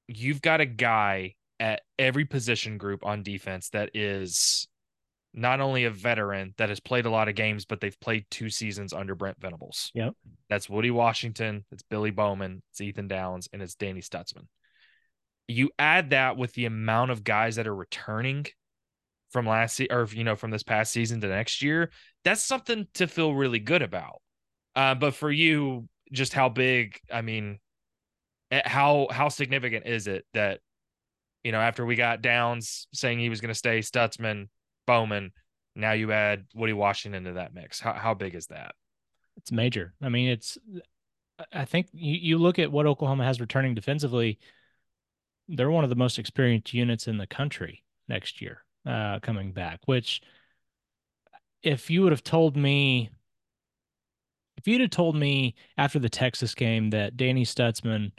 [0.08, 4.68] you've got a guy at every position group on defense that is
[5.34, 8.50] not only a veteran that has played a lot of games, but they've played two
[8.50, 9.92] seasons under Brent Venables.
[9.96, 10.14] Yep.
[10.50, 14.48] That's Woodi Washington, it's Billy Bowman, it's Ethan Downs, and it's Danny Stutsman.
[15.48, 18.46] You add that with the amount of guys that are returning
[19.32, 21.92] from last se- or you know from this past season to next year,
[22.24, 24.22] that's something to feel really good about.
[24.76, 27.00] Uh, but for you, just how big?
[27.12, 27.60] I mean,
[28.66, 30.60] how how significant is it that
[31.44, 34.50] you know after we got Downs saying he was going to stay, Stutsman,
[34.86, 35.32] Bowman.
[35.76, 37.80] Now you add Woodi Washington into that mix.
[37.80, 38.76] How how big is that?
[39.38, 39.94] It's major.
[40.02, 40.58] I mean, it's.
[41.52, 44.40] I think you, you look at what Oklahoma has returning defensively.
[45.48, 49.80] They're one of the most experienced units in the country next year, uh, coming back.
[49.86, 50.22] Which,
[51.64, 53.10] if you would have told me,
[54.58, 58.12] if you'd have told me after the Texas game that Danny Stutsman,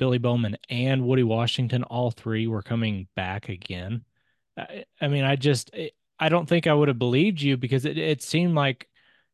[0.00, 4.04] Billy Bowman, and Woodi Washington, all three were coming back again,
[4.56, 5.70] I, I mean, I just,
[6.18, 8.88] I don't think I would have believed you because it, it seemed like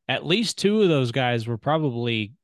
[0.09, 2.35] at least two of those guys were probably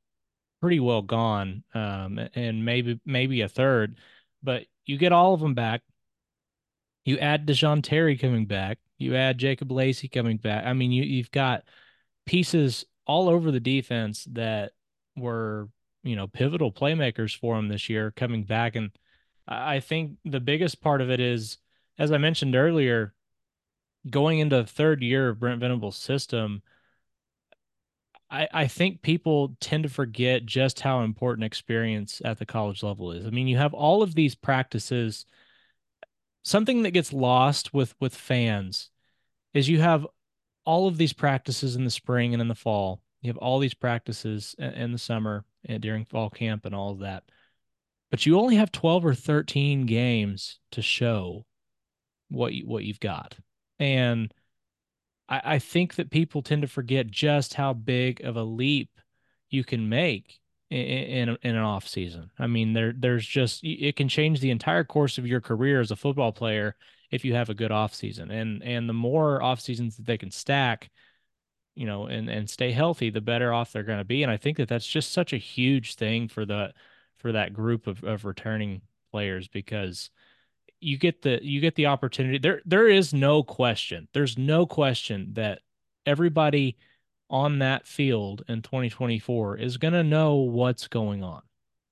[0.61, 3.97] pretty well gone, um, and maybe maybe a third.
[4.41, 5.81] But you get all of them back.
[7.05, 8.79] You add Dejon Terry coming back.
[8.97, 10.65] You add Jacob Lacey coming back.
[10.65, 11.63] I mean, you you've got
[12.25, 14.71] pieces all over the defense that
[15.15, 15.67] were
[16.03, 18.91] you know pivotal playmakers for him this year coming back, and
[19.47, 21.57] I think the biggest part of it is
[21.97, 23.13] as I mentioned earlier,
[24.09, 26.61] going into the third year of Brent Venables' system,
[28.29, 33.11] I, I think people tend to forget just how important experience at the college level
[33.11, 33.25] is.
[33.25, 35.25] I mean, you have all of these practices.
[36.43, 38.89] Something that gets lost with with fans
[39.53, 40.07] is you have
[40.65, 43.01] all of these practices in the spring and in the fall.
[43.21, 45.45] You have all these practices in the summer
[45.79, 47.23] during fall camp and all of that.
[48.11, 51.45] But you only have 12 or 13 games to show
[52.29, 53.35] what you, what you've got.
[53.79, 54.31] And
[55.27, 58.89] I, I think that people tend to forget just how big of a leap
[59.49, 62.31] you can make in in, in an off season.
[62.37, 65.91] I mean, there there's just it can change the entire course of your career as
[65.91, 66.75] a football player
[67.11, 68.31] if you have a good off season.
[68.31, 70.89] And and the more off seasons that they can stack,
[71.75, 74.23] you know, and and stay healthy, the better off they're going to be.
[74.23, 76.73] And I think that that's just such a huge thing for the
[77.17, 78.81] for that group of of returning
[79.11, 80.09] players because
[80.79, 82.37] you get the you get the opportunity.
[82.37, 84.07] There there is no question.
[84.13, 85.59] There's no question that
[86.05, 86.77] everybody
[87.29, 91.41] on that field in 2024 is going to know what's going on.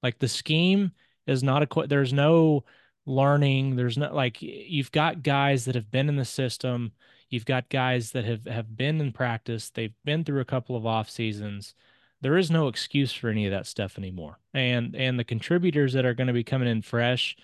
[0.03, 0.91] Like the scheme
[1.25, 2.65] is not a there's no
[3.05, 6.91] learning, there's not like you've got guys that have been in the system,
[7.31, 10.85] you've got guys that have have been in practice, they've been through a couple of
[10.85, 11.73] off seasons.
[12.21, 14.37] There is no excuse for any of that stuff anymore.
[14.53, 17.35] And and the contributors that are going to be coming in fresh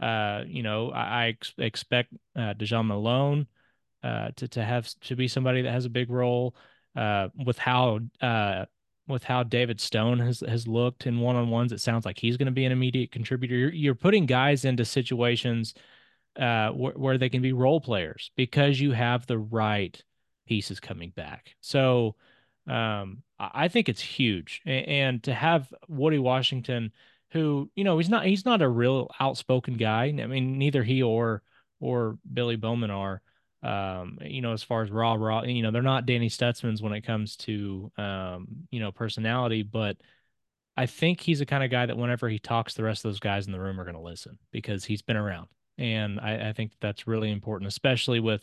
[0.00, 3.46] uh, you know, I, I ex- expect uh, Dejan Malone
[4.02, 6.54] uh, to to have to be somebody that has a big role.
[6.96, 8.64] Uh, with how uh,
[9.08, 12.36] with how David Stone has has looked in one on ones, it sounds like he's
[12.36, 13.54] going to be an immediate contributor.
[13.54, 15.74] You're, you're putting guys into situations
[16.38, 20.02] uh, wh- where they can be role players because you have the right
[20.46, 21.54] pieces coming back.
[21.60, 22.16] So
[22.66, 26.92] um, I think it's huge, and, and to have Woodi Washington
[27.30, 30.04] who you know he's not he's not a real outspoken guy.
[30.04, 31.42] I mean, neither he or
[31.80, 33.20] or Billy Bowman are.
[33.62, 36.92] Um, you know, as far as raw raw, you know, they're not Danny Stutsman's when
[36.92, 39.96] it comes to um, you know, personality, but
[40.76, 43.20] I think he's the kind of guy that whenever he talks, the rest of those
[43.20, 46.52] guys in the room are going to listen because he's been around, and I, I
[46.52, 48.42] think that's really important, especially with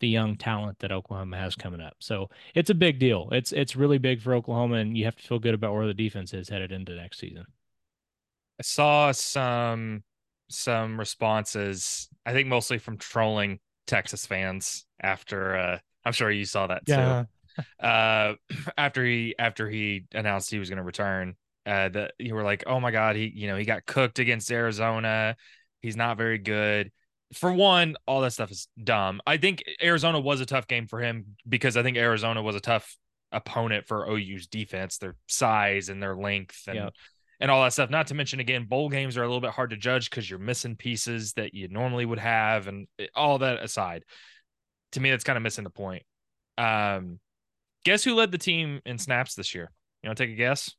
[0.00, 1.94] the young talent that Oklahoma has coming up.
[1.98, 3.28] So it's a big deal.
[3.32, 5.94] It's it's really big for Oklahoma, and you have to feel good about where the
[5.94, 7.44] defense is headed into next season.
[8.58, 10.02] I saw some
[10.48, 12.08] some responses.
[12.26, 15.56] I think mostly from trolling Texas fans after.
[15.56, 16.92] Uh, I'm sure you saw that too.
[17.78, 18.34] Uh,
[18.78, 21.34] after he after he announced he was going to return,
[21.66, 24.50] uh, that you were like, oh my god, he you know he got cooked against
[24.50, 25.36] Arizona.
[25.82, 26.90] He's not very good.
[27.34, 29.20] For one, all that stuff is dumb.
[29.26, 32.60] I think Arizona was a tough game for him because I think Arizona was a
[32.60, 32.96] tough
[33.32, 36.94] opponent for OU's defense, their size and their length and Yep.
[37.38, 37.88] and all that stuff.
[37.88, 40.40] Not to mention, again, bowl games are a little bit hard to judge because you're
[40.40, 44.04] missing pieces that you normally would have, and all that aside,
[44.92, 46.02] to me, that's kind of missing the point.
[46.58, 47.20] Um,
[47.84, 49.70] guess who led the team in snaps this year?
[50.02, 50.74] You want to take a guess?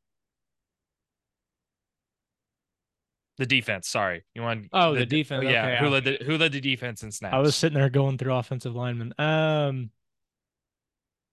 [3.42, 3.88] The defense.
[3.88, 4.68] Sorry, you want?
[4.72, 7.34] Oh, the defense, Yeah, okay, who led the who led the defense in snaps?
[7.34, 9.16] I was sitting there going through offensive linemen.
[9.18, 9.90] Um,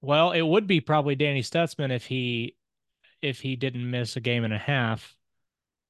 [0.01, 2.57] well, it would be probably Danny Stutsman if he
[3.21, 5.19] if he didn't miss a game and a half.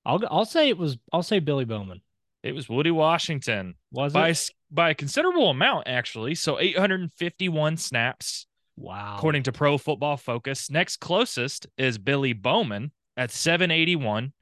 [0.05, 2.01] I'll I'll say it was I'll say Billy Bowman.
[2.43, 4.51] It was Woodi Washington Was by it?
[4.73, 6.35] by a considerable amount actually.
[6.35, 8.47] So 851 snaps.
[8.77, 9.15] Wow.
[9.17, 10.69] according to Pro Football Focus.
[10.69, 14.33] Next closest is Billy Bowman at 781.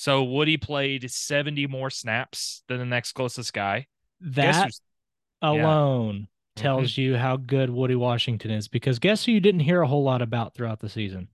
[0.00, 3.86] So Woodi played 70 more snaps than the next closest guy.
[4.22, 4.80] That who's-
[5.42, 5.50] yeah.
[5.50, 6.62] alone mm-hmm.
[6.62, 10.02] tells you how good Woodi Washington is because guess who you didn't hear a whole
[10.02, 11.28] lot about throughout the season?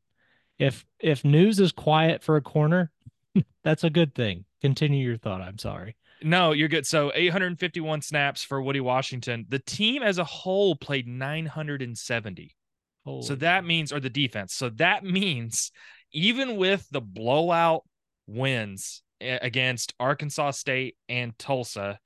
[0.58, 2.90] If if news is quiet for a corner,
[3.62, 4.46] that's a good thing.
[4.60, 5.42] Continue your thought.
[5.42, 5.94] I'm sorry.
[6.20, 6.88] No, you're good.
[6.88, 9.46] So 851 snaps for Woodi Washington.
[9.48, 12.56] The team as a whole played 970.
[13.04, 14.54] So Holy that means, or the defense.
[14.54, 15.70] So that means,
[16.12, 17.84] even with the blowout
[18.26, 21.98] wins against Arkansas State and Tulsa,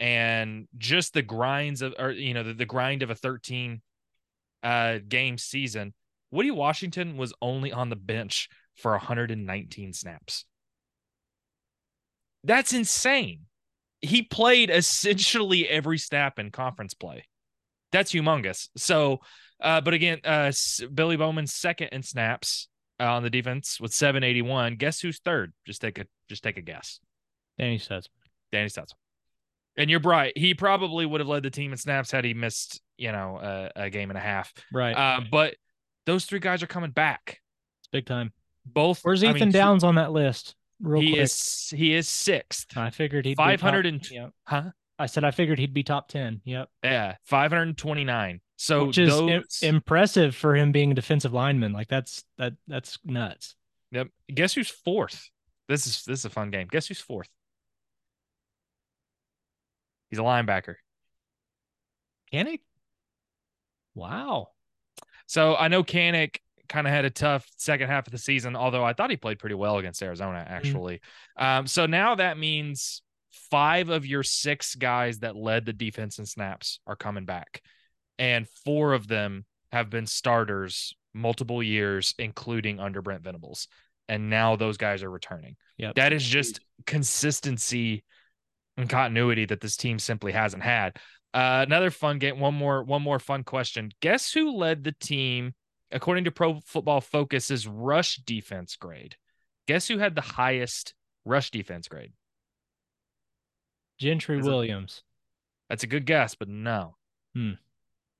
[0.00, 3.80] and just the grinds of, or you know, the, the grind of a 13
[4.62, 5.94] uh, game season,
[6.32, 10.44] Woodi Washington was only on the bench for 119 snaps.
[12.42, 13.42] That's insane.
[14.00, 17.24] He played essentially every snap in conference play.
[17.92, 18.68] That's humongous.
[18.76, 19.20] So,
[19.62, 20.52] uh, but again, uh,
[20.92, 22.68] Billy Bowman's second in snaps
[23.00, 24.76] on the defense with 781.
[24.76, 25.52] Guess who's third?
[25.66, 27.00] Just take a just take a guess.
[27.58, 28.08] Danny says.
[28.52, 28.94] Danny Stutsman.
[29.76, 30.32] And you're right.
[30.36, 33.38] He probably would have led the team in snaps had he missed, you know,
[33.76, 34.52] a, a game and a half.
[34.72, 34.92] Right.
[34.96, 35.56] Uh, but
[36.06, 37.40] those three guys are coming back.
[37.80, 38.32] it's big time.
[38.64, 39.00] Both.
[39.02, 40.54] Where's I Ethan mean, he- Downs on that list?
[40.80, 41.22] Real He quick.
[41.22, 42.76] is he is sixth.
[42.76, 44.30] I figured he'd Five be hundred top, and Yep.
[44.44, 44.62] huh?
[44.98, 46.40] I said I figured he'd be top ten.
[46.44, 46.68] Yep.
[46.82, 48.40] Yeah, five hundred twenty nine.
[48.64, 49.58] So Which is im- those.
[49.62, 51.74] impressive for him being a defensive lineman.
[51.74, 53.56] Like that's that that's nuts.
[53.90, 54.08] Yep.
[54.34, 55.28] Guess who's fourth?
[55.68, 56.66] This is this is a fun game.
[56.70, 57.28] Guess who's fourth?
[60.08, 60.76] He's a linebacker.
[62.32, 62.62] Can he?
[63.94, 64.48] Wow.
[65.26, 68.82] So I know Kanak kind of had a tough second half of the season, although
[68.82, 71.02] I thought he played pretty well against Arizona, actually.
[71.36, 73.02] Um, so now that means
[73.50, 77.60] five of your six guys that led the defense in snaps are coming back,
[78.18, 83.68] and four of them have been starters multiple years, including under Brent Venables.
[84.08, 85.56] And now those guys are returning.
[85.78, 85.94] Yep.
[85.94, 88.04] That is just consistency
[88.76, 90.96] and continuity that this team simply hasn't had.
[91.32, 92.38] Uh, another fun game.
[92.38, 92.82] One more.
[92.84, 93.90] One more fun question.
[94.00, 95.54] Guess who led the team
[95.90, 99.16] according to Pro Football Focus's rush defense grade?
[99.66, 102.12] Guess who had the highest rush defense grade?
[103.98, 105.02] Gentry it- Williams.
[105.70, 106.96] That's a good guess, but no.
[107.34, 107.52] Hmm.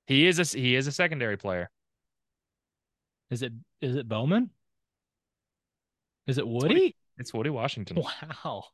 [0.07, 1.69] He is a he is a secondary player.
[3.31, 4.49] Is it is it Bowman?
[6.27, 6.95] Is it Woodi?
[7.17, 8.03] It's Woodi Washington.
[8.43, 8.65] Wow.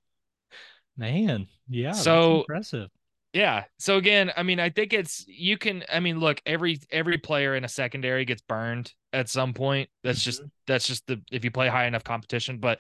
[0.98, 1.94] Man, yeah.
[1.94, 2.90] So- impressive.
[3.34, 3.64] Yeah.
[3.80, 5.86] So again, I mean, I think it's you can.
[5.92, 9.90] I mean, look, every every player in a secondary gets burned at some point.
[10.04, 10.50] That's just mm-hmm.
[10.68, 12.58] that's just the if you play high enough competition.
[12.58, 12.80] But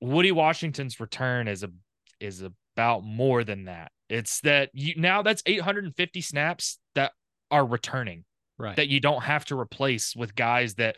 [0.00, 1.70] Woodi Washington's return is a
[2.20, 2.44] is
[2.76, 3.90] about more than that.
[4.08, 7.10] It's that you now that's 850 snaps that
[7.50, 8.24] are returning
[8.58, 8.76] Right.
[8.76, 10.96] that you don't have to replace with guys that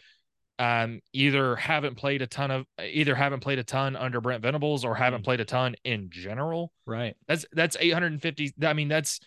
[0.60, 4.84] um either haven't played a ton of either haven't played a ton under Brent Venables
[4.84, 5.24] or haven't Mm.
[5.24, 6.72] played a ton in general.
[6.86, 7.16] right.
[7.26, 8.54] That's that's 850.
[8.64, 9.20] I mean, that's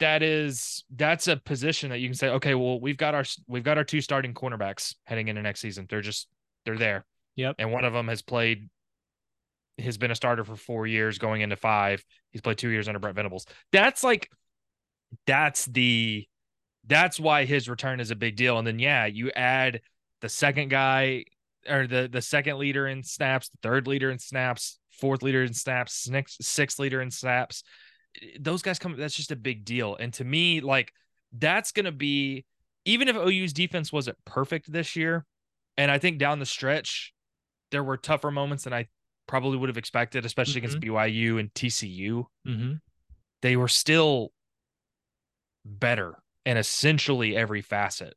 [0.00, 3.62] that is that's a position that you can say, okay, well, we've got our we've
[3.62, 5.86] got our two starting cornerbacks heading into next season.
[5.88, 6.28] They're just
[6.64, 7.04] they're there.
[7.36, 7.56] Yep.
[7.60, 8.68] And one of them has played
[9.78, 12.04] has been a starter for four years, going into five.
[12.32, 13.46] He's played two years under Brent Venables.
[13.72, 14.28] That's like
[15.26, 16.26] that's the
[16.86, 18.58] that's why his return is a big deal.
[18.58, 19.80] And then yeah, you add
[20.20, 21.24] the second guy
[21.68, 25.54] or the the second leader in snaps, the third leader in snaps, fourth leader in
[25.54, 27.62] snaps, sixth sixth leader in snaps.
[28.38, 28.96] Those guys come.
[28.96, 29.96] That's just a big deal.
[29.96, 30.92] And to me, like
[31.32, 32.44] that's gonna be
[32.84, 35.24] even if OU's defense wasn't perfect this year,
[35.76, 37.12] and I think down the stretch
[37.70, 38.86] there were tougher moments than I
[39.26, 42.24] probably would have expected, especially against BYU and TCU.
[42.46, 42.74] Mm-hmm.
[43.42, 44.32] They were still
[45.64, 48.14] better in essentially every facet.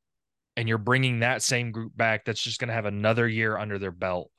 [0.55, 3.77] And you're bringing that same group back that's just going to have another year under
[3.77, 4.31] their belt.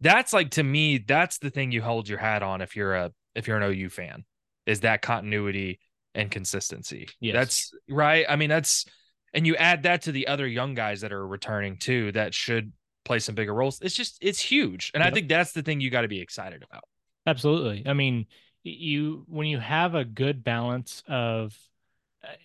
[0.00, 3.12] That's like to me, that's the thing you hold your hat on if you're a
[3.34, 4.24] if you're an OU fan,
[4.66, 5.78] is that continuity
[6.14, 7.08] and consistency.
[7.20, 7.34] Yes.
[7.34, 8.26] That's right.
[8.28, 8.84] I mean, that's
[9.32, 12.72] and you add that to the other young guys that are returning too that should
[13.04, 13.80] play some bigger roles.
[13.80, 14.90] It's just it's huge.
[14.94, 16.84] And I think that's the thing you got to be excited about.
[17.26, 17.84] Absolutely.
[17.86, 18.26] I mean,
[18.64, 21.56] you when you have a good balance of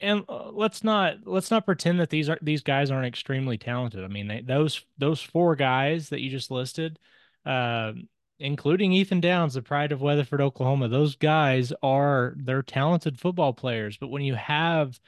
[0.01, 4.03] and uh, let's not let's not pretend that these are these guys aren't extremely talented.
[4.03, 6.99] I mean, they, those those four guys that you just listed,
[7.45, 7.93] uh,
[8.39, 13.97] including Ethan Downs, the pride of Weatherford, Oklahoma, those guys are they're talented football players.
[13.97, 14.99] But when you have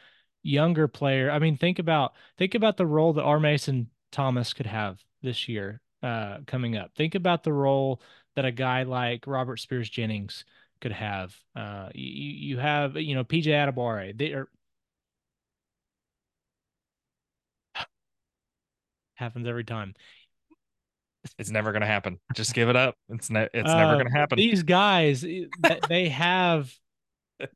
[0.44, 3.40] younger player, I mean, think about think about the role that R.
[3.40, 6.92] Mason Thomas could have this year uh, coming up.
[6.96, 8.02] Think about the role
[8.36, 10.46] that a guy like Robert Spears Jennings
[10.82, 11.36] could have.
[11.56, 14.18] Uh, you you have you know PJ Adebawore.
[14.18, 14.48] They are
[19.20, 19.94] happens every time.
[21.38, 22.18] It's never going to happen.
[22.34, 22.96] Just give it up.
[23.10, 24.38] It's ne- it's never Uh, going to happen.
[24.38, 25.46] These guys, eh,
[25.90, 26.74] they have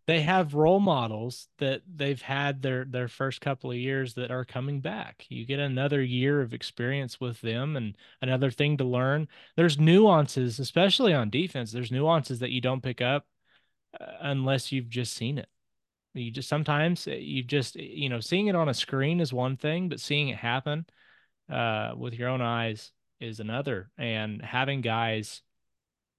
[0.08, 4.46] they have role models that they've had their their first couple of years that are
[4.46, 5.26] coming back.
[5.30, 9.28] You get another year of experience with them and another thing to learn.
[9.56, 11.72] There's nuances, especially on defense.
[11.72, 13.26] There's nuances that you don't pick up
[14.00, 15.50] uh, unless you've just seen it.
[16.14, 19.34] You just sometimes eh, you just eh, you know seeing it on a screen is
[19.34, 20.86] one thing, but seeing it happen
[21.50, 23.90] uh, with your own eyes is another.
[23.98, 25.42] And having guys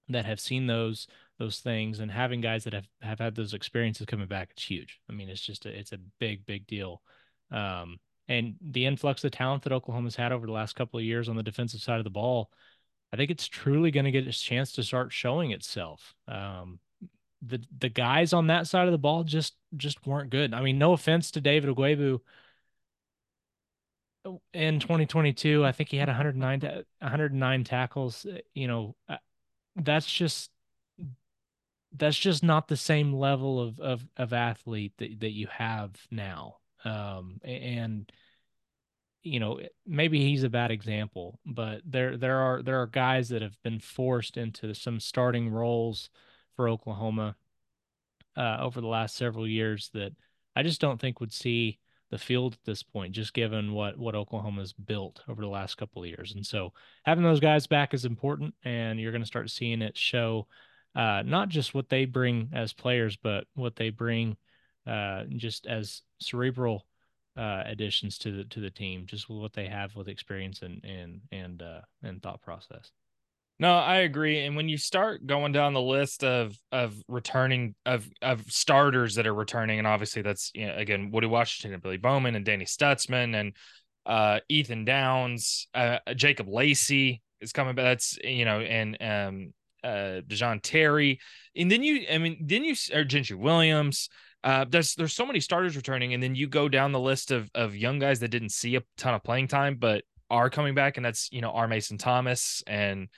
[0.08, 1.06] that have seen those
[1.38, 5.00] those things and having guys that have, have had those experiences coming back, it's huge.
[5.10, 7.02] I mean, it's just a, it's a big, big deal.
[7.50, 7.98] Um,
[8.28, 11.36] and the influx of talent that Oklahoma's had over the last couple of years on
[11.36, 12.50] the defensive side of the ball,
[13.12, 16.14] I think it's truly going to get its chance to start showing itself.
[16.28, 16.78] Um,
[17.42, 20.54] the the guys on that side of the ball just just weren't good.
[20.54, 22.20] I mean, no offense to David Ugwoegbu.
[24.54, 28.24] In 2022, I think he had 109 ta- 109 tackles.
[28.24, 29.18] Uh, You know, uh,
[29.76, 30.50] that's just
[31.92, 36.56] that's just not the same level of of of athlete that that you have now.
[36.84, 38.10] Um, and
[39.22, 43.42] you know, maybe he's a bad example, but there there are there are guys that
[43.42, 46.10] have been forced into some starting roles
[46.56, 47.36] for Oklahoma
[48.36, 50.12] uh, over the last several years that
[50.54, 51.78] I just don't think would see
[52.10, 56.02] the field at this point, just given what what Oklahoma's built over the last couple
[56.02, 56.34] of years.
[56.34, 56.72] And so
[57.04, 60.46] having those guys back is important, and you're going to start seeing it show
[60.94, 64.36] uh, not just what they bring as players, but what they bring
[64.86, 66.86] uh, just as cerebral
[67.36, 71.20] uh, additions to the to the team, just what they have with experience and and
[71.32, 72.92] and uh, and thought process.
[73.58, 74.40] No, I agree.
[74.44, 79.26] And when you start going down the list of of returning of of starters that
[79.26, 82.64] are returning, and obviously that's you know, again Woodi Washington and Billy Bowman and Danny
[82.64, 83.52] Stutsman and
[84.06, 87.84] uh, Ethan Downs, uh, Jacob Lacey is coming back.
[87.84, 91.20] That's you know, and um, uh, Dejon Terry,
[91.54, 94.08] and then you, I mean, then you or Gentry Williams.
[94.42, 97.48] Uh, there's there's so many starters returning, and then you go down the list of
[97.54, 100.96] of young guys that didn't see a ton of playing time, but are coming back,
[100.96, 101.68] and that's you know R.
[101.68, 103.08] Mason Thomas and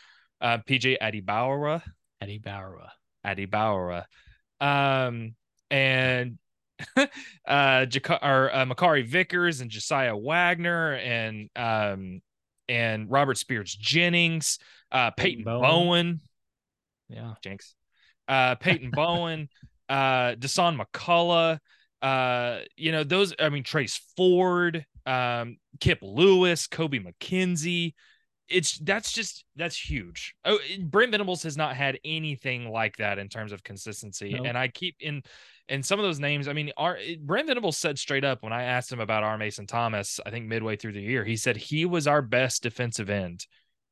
[0.41, 1.83] uh, PJ Adebawore,
[2.43, 2.89] Bauer.
[3.25, 4.05] Adebawore,
[4.61, 5.35] um,
[5.71, 6.39] and
[6.97, 7.07] uh,
[7.87, 12.21] Jaka- or uh, Makari Vickers and Josiah Wagner and um,
[12.69, 14.59] and Robert Spears Jennings,
[14.93, 15.63] uh, Peyton Bowen.
[15.63, 16.21] Bowen,
[17.09, 17.35] Yeah.
[17.43, 17.75] Jinx,
[18.29, 19.49] uh, Peyton Bowen,
[19.89, 21.59] uh, Dasan McCullough,
[22.03, 23.33] uh, you know those.
[23.39, 27.95] I mean Trace Ford, um, Kip Lewis, Kobie McKinzie
[28.49, 30.35] it's that's just that's huge.
[30.45, 34.45] Oh, Brent Venables has not had anything like that in terms of consistency, No.
[34.45, 35.23] and I keep in
[35.69, 36.47] and some of those names.
[36.47, 39.37] I mean, our Brent Venables said straight up when I asked him about R.
[39.37, 43.11] Mason Thomas, I think midway through the year, he said he was our best defensive
[43.11, 43.47] end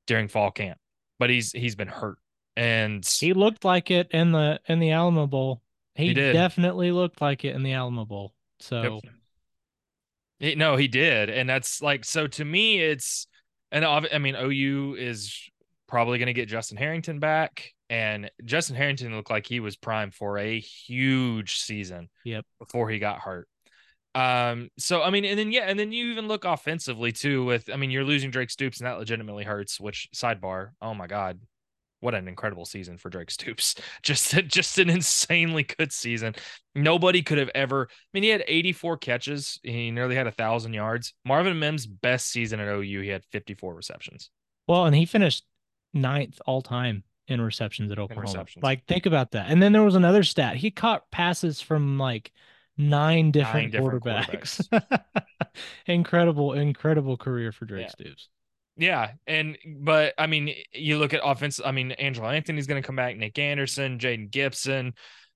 [0.06, 0.78] during fall camp,
[1.18, 2.18] but he's he's been hurt,
[2.56, 5.62] and He looked like it in the in the Alamo Bowl.
[5.96, 8.34] He, He definitely looked like it in the Alamo Bowl.
[8.60, 9.00] So
[10.38, 12.78] He- no, he did, and that's like so to me.
[12.80, 13.26] It's
[13.72, 15.50] and I mean OU is
[15.86, 20.14] probably going to get Justin Harrington back, and Justin Harrington looked like he was primed
[20.14, 22.08] for a huge season.
[22.24, 22.44] Yep.
[22.58, 23.48] Before he got hurt.
[24.14, 24.68] Um.
[24.78, 27.44] So I mean, and then yeah, and then you even look offensively too.
[27.44, 29.80] With I mean, you're losing Drake Stoops, and that legitimately hurts.
[29.80, 30.70] Which sidebar?
[30.80, 31.40] Oh my god.
[32.04, 33.76] What an incredible season for Drake Stoops.
[34.02, 36.34] Just just an insanely good season.
[36.74, 37.88] Nobody could have ever.
[37.90, 39.58] I mean, he had 84 catches.
[39.62, 41.14] He nearly had a thousand yards.
[41.24, 43.00] Marvin Mims' best season at OU.
[43.00, 44.28] He had 54 receptions.
[44.68, 45.44] well, and he finished
[45.94, 48.26] ninth all time in receptions at Oklahoma.
[48.26, 48.62] receptions.
[48.62, 49.46] Like think about that.
[49.48, 50.56] And then there was another stat.
[50.56, 52.32] He caught passes from like
[52.76, 54.60] nine different, different quarterbacks.
[55.86, 57.88] incredible, incredible career for Drake Yeah.
[57.88, 58.28] Stoops.
[58.76, 61.60] Yeah, and but I mean, you look at offense.
[61.64, 63.16] I mean, Andrel Anthony's going to come back.
[63.16, 64.94] Nick Anderson, Jaden Gibson.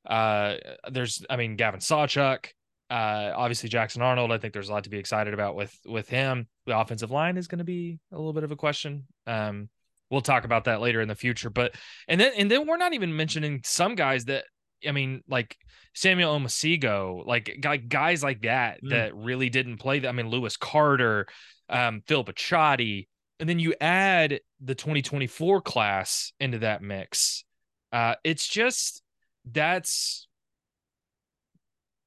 [0.09, 0.55] Uh,
[0.91, 2.47] there's, I mean, Gavin Sawchuk.
[2.91, 4.33] Uh, obviously Jackson Arnold.
[4.33, 6.47] I think there's a lot to be excited about with with him.
[6.67, 9.05] The offensive line is going to be a little bit of a question.
[9.27, 9.69] Um,
[10.11, 11.51] we'll talk about that later in the future.
[11.51, 11.75] But
[12.09, 14.45] and then and then we're not even mentioning some guys that
[14.87, 15.57] I mean, like
[15.95, 18.91] Samuel Omosigho, like guy, guys like that Mm.
[18.91, 20.07] that really didn't play.
[20.07, 21.27] I mean, Lewis Carter,
[21.69, 23.07] um, Phil Picciotti,
[23.41, 27.45] and then you add the 2024 class into that mix.
[27.93, 29.03] Uh, it's just
[29.51, 30.27] that's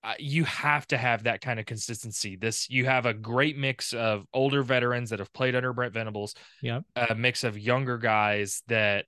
[0.04, 2.36] uh, you have to have that kind of consistency.
[2.36, 6.34] This you have a great mix of older veterans that have played under Brent Venables,
[6.62, 6.84] Yep.
[6.96, 9.06] a mix of younger guys that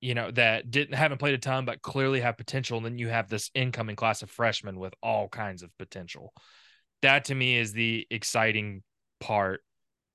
[0.00, 2.76] you know that didn't haven't played a ton but clearly have potential.
[2.78, 6.32] And then you have this incoming class of freshmen with all kinds of potential.
[7.02, 8.82] That to me is the exciting
[9.20, 9.60] part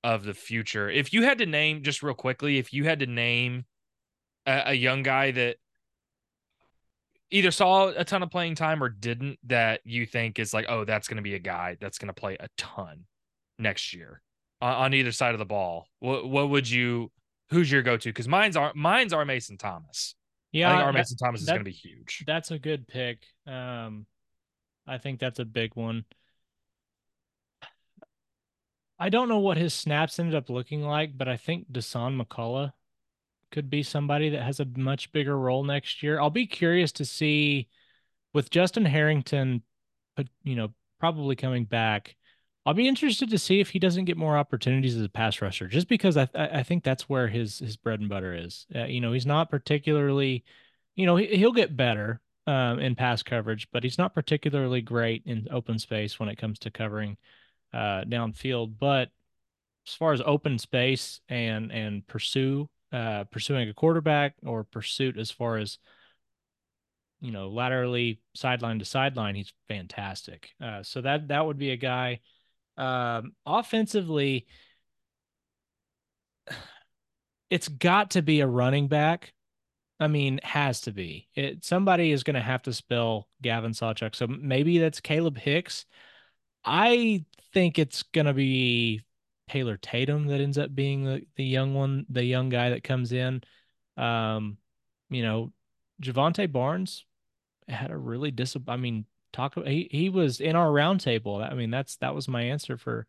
[0.04, 0.90] of the future.
[0.90, 3.64] If you had to name just real quickly, if you had to name
[4.46, 5.56] a, a young guy that
[7.30, 10.84] either saw a ton of playing time or didn't that you think is like, oh,
[10.84, 13.04] that's going to be a guy that's going to play a ton
[13.58, 14.20] next year
[14.60, 15.86] on, on either side of the ball.
[16.00, 17.10] What what would you?
[17.50, 18.08] Who's your go to?
[18.08, 20.14] Because mine's are mine's are Mason Thomas.
[20.52, 20.92] Yeah, I think R.
[20.92, 22.24] Mason Thomas is going to be huge.
[22.26, 23.24] that's a good pick.
[23.46, 24.06] Um,
[24.86, 26.04] I think that's a big one.
[29.02, 32.72] I don't know what his snaps ended up looking like, but I think Dasan McCullough
[33.50, 36.20] could be somebody that has a much bigger role next year.
[36.20, 37.68] I'll be curious to see
[38.32, 39.62] with Justin Harrington,
[40.44, 42.14] you know, probably coming back.
[42.64, 45.66] I'll be interested to see if he doesn't get more opportunities as a pass rusher,
[45.66, 48.66] just because I I think that's where his his bread and butter is.
[48.72, 50.44] Uh, you know, he's not particularly,
[50.94, 55.24] you know, he, he'll get better um, in pass coverage, but he's not particularly great
[55.26, 57.16] in open space when it comes to covering
[57.72, 58.74] uh, downfield.
[58.78, 59.10] But
[59.86, 65.30] as far as open space and and pursue uh, pursuing a quarterback or pursuit as
[65.30, 65.78] far as
[67.20, 70.50] you know laterally sideline to sideline, he's fantastic.
[70.62, 72.20] Uh, so that that would be a guy.
[72.76, 74.46] Um, offensively,
[77.50, 79.32] it's got to be a running back.
[80.00, 81.28] I mean, has to be.
[81.34, 84.16] It somebody is going to have to spell Gavin Sawchuk.
[84.16, 85.86] So maybe that's Kalib Hicks.
[86.64, 89.02] I think it's going to be
[89.48, 93.12] Taylor Tatum that ends up being the, the young one, the young guy that comes
[93.12, 93.42] in.
[93.96, 94.56] Um,
[95.10, 95.52] you know,
[96.02, 97.04] Jovantae Barnes
[97.68, 98.56] had a really dis.
[98.66, 99.54] I mean, talk.
[99.66, 101.46] He he was in our roundtable.
[101.48, 103.06] I mean, that's that was my answer for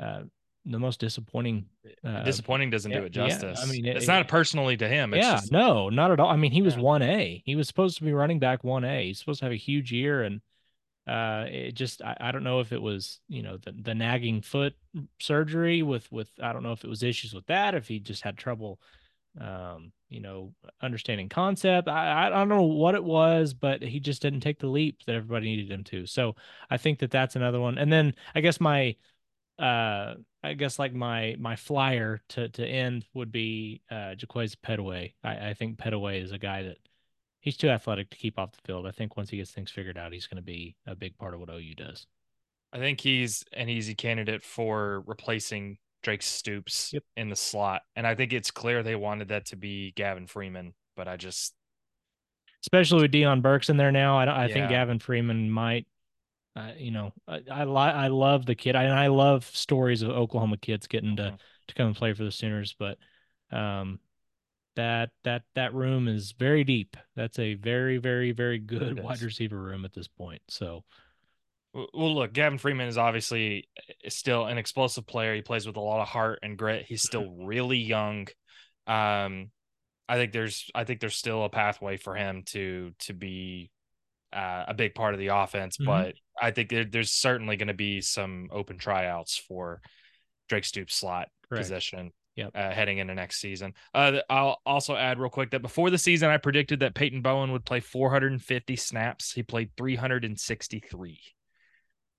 [0.00, 0.22] uh,
[0.64, 1.66] the most disappointing.
[2.04, 5.14] Uh, Disappointing doesn't yeah, do it yeah, I mean, it- it's not personally to him.
[5.14, 6.28] It's yeah, just, no, not at all.
[6.28, 6.82] I mean, he was Yeah.
[6.82, 7.42] one A.
[7.44, 9.06] He was supposed to be running back one A.
[9.06, 10.40] He's supposed to have a huge year, and
[11.06, 14.42] uh, it just I, I don't know if it was you know the the nagging
[14.42, 14.74] foot
[15.20, 18.22] surgery with with I don't know if it was issues with that, if he just
[18.22, 18.80] had trouble,
[19.40, 20.52] um, you know,
[20.82, 21.88] understanding concept.
[21.88, 25.14] I I don't know what it was, but he just didn't take the leap that
[25.14, 26.06] everybody needed him to.
[26.06, 26.34] So
[26.70, 27.78] I think that that's another one.
[27.78, 28.96] And then I guess my
[29.58, 35.14] uh I guess like my my flyer to to end would be uh Jaquaize Pettaway.
[35.22, 36.78] I, I think Pettaway is a guy that
[37.46, 38.88] he's too athletic to keep off the field.
[38.88, 41.32] I think once he gets things figured out, he's going to be a big part
[41.32, 42.04] of what OU does.
[42.72, 47.04] I think he's an easy candidate for replacing Drake Stoops Yep.
[47.16, 47.82] in the slot.
[47.94, 51.54] And I think it's clear they wanted that to be Gavin Freeman, but I just
[52.62, 55.86] Especially with Deion Burks in there now, I don't- I think Gavin Freeman might.
[56.56, 60.02] Uh, you know, I I, li- I love the kid, I, and I love stories
[60.02, 61.38] of Oklahoma kids getting to Mhm.
[61.68, 62.74] to come and play for the Sooners.
[62.76, 62.98] But
[63.52, 64.00] um,
[64.76, 66.96] that that that room is very deep.
[67.16, 70.42] That's a very very very good wide receiver room at this point.
[70.48, 70.84] So
[71.74, 75.34] Well, look, Gavin Freeman is obviously eh, still an explosive player.
[75.34, 76.86] He plays with a lot of heart and grit.
[76.86, 78.28] He's still really young.
[78.86, 79.50] Um,
[80.08, 83.70] I think there's, I think there's still a pathway for him to to be
[84.32, 85.78] uh, a big part of the offense.
[85.78, 85.86] Mhm.
[85.86, 89.80] But I think there, there's certainly going to be some open tryouts for
[90.48, 91.64] Drake Stoops slot Correct.
[91.64, 92.12] position.
[92.36, 92.50] Yep.
[92.54, 93.72] Uh, heading into next season.
[93.94, 97.50] Uh, I'll also add real quick that before the season, I predicted that Peyton Bowen
[97.52, 99.32] would play 450 snaps.
[99.32, 101.20] He played 363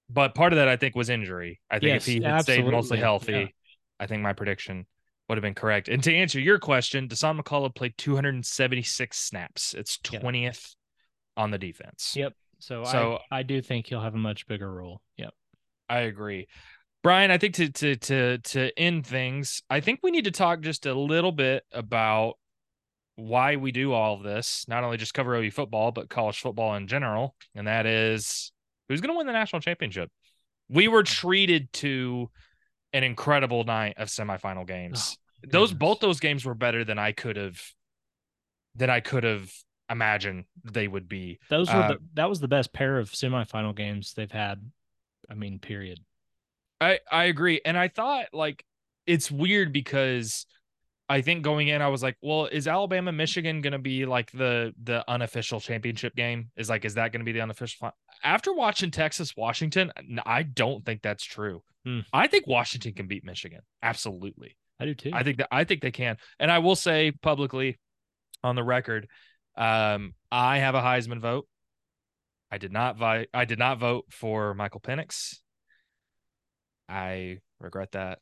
[0.10, 1.60] but part of that I think was injury.
[1.70, 3.46] I think Yes, if he had stayed mostly healthy, Yeah.
[4.00, 4.86] I think my prediction
[5.28, 5.90] would have been correct.
[5.90, 9.74] And to answer your question, Dasan McCullough played 276 snaps.
[9.74, 10.20] It's Yeah.
[10.20, 10.76] 20th
[11.36, 12.14] on the defense.
[12.16, 12.34] Yep.
[12.60, 15.02] So, So- I I do think he'll have a much bigger role.
[15.18, 15.34] Yep.
[15.90, 16.48] I agree.
[17.04, 20.62] Brian, I think to to to to end things, I think we need to talk
[20.62, 22.36] just a little bit about
[23.16, 26.76] why we do all of this, not only just cover OU football, but college football
[26.76, 28.52] in general, and that is
[28.90, 30.10] who's going to win the national championship.
[30.70, 32.30] We were treated to
[32.94, 35.18] an incredible night of semifinal games.
[35.46, 37.62] Oh, those both those games were better than I could have
[38.76, 39.52] than I could have
[39.90, 41.40] imagined they would be.
[41.50, 44.62] Those were Uh, the, that was the best pair of semifinal games they've had.
[45.30, 46.00] I mean, period.
[46.80, 48.64] I I agree, and I thought like
[49.06, 50.46] it's weird because
[51.10, 54.32] I think going in I was like, well, is Alabama Michigan going to be like
[54.32, 56.52] the the unofficial championship game?
[56.58, 57.88] Is like is that going to be the unofficial?
[57.88, 58.28] Fi-?
[58.28, 59.92] After watching Texas Washington,
[60.26, 61.64] I don't think that's true.
[61.86, 62.00] Hmm.
[62.12, 63.62] I think Washington can beat Michigan.
[63.82, 64.58] Absolutely.
[64.80, 65.12] I do too.
[65.14, 66.18] I think that I think they can.
[66.40, 67.80] And I will say publicly
[68.44, 69.08] on the record,
[69.56, 71.48] um, I have a Heisman vote.
[72.52, 75.38] I did not vi- I did not vote for Michael Penix.
[76.90, 78.20] I regret that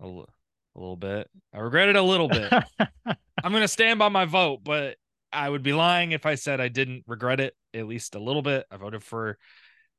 [0.00, 0.28] a, l-
[0.76, 1.28] a little bit.
[1.52, 2.52] I regret it a little bit.
[3.06, 4.96] I'm going to stand by my vote, but
[5.32, 8.42] I would be lying if I said I didn't regret it at least a little
[8.42, 8.66] bit.
[8.70, 9.36] I voted for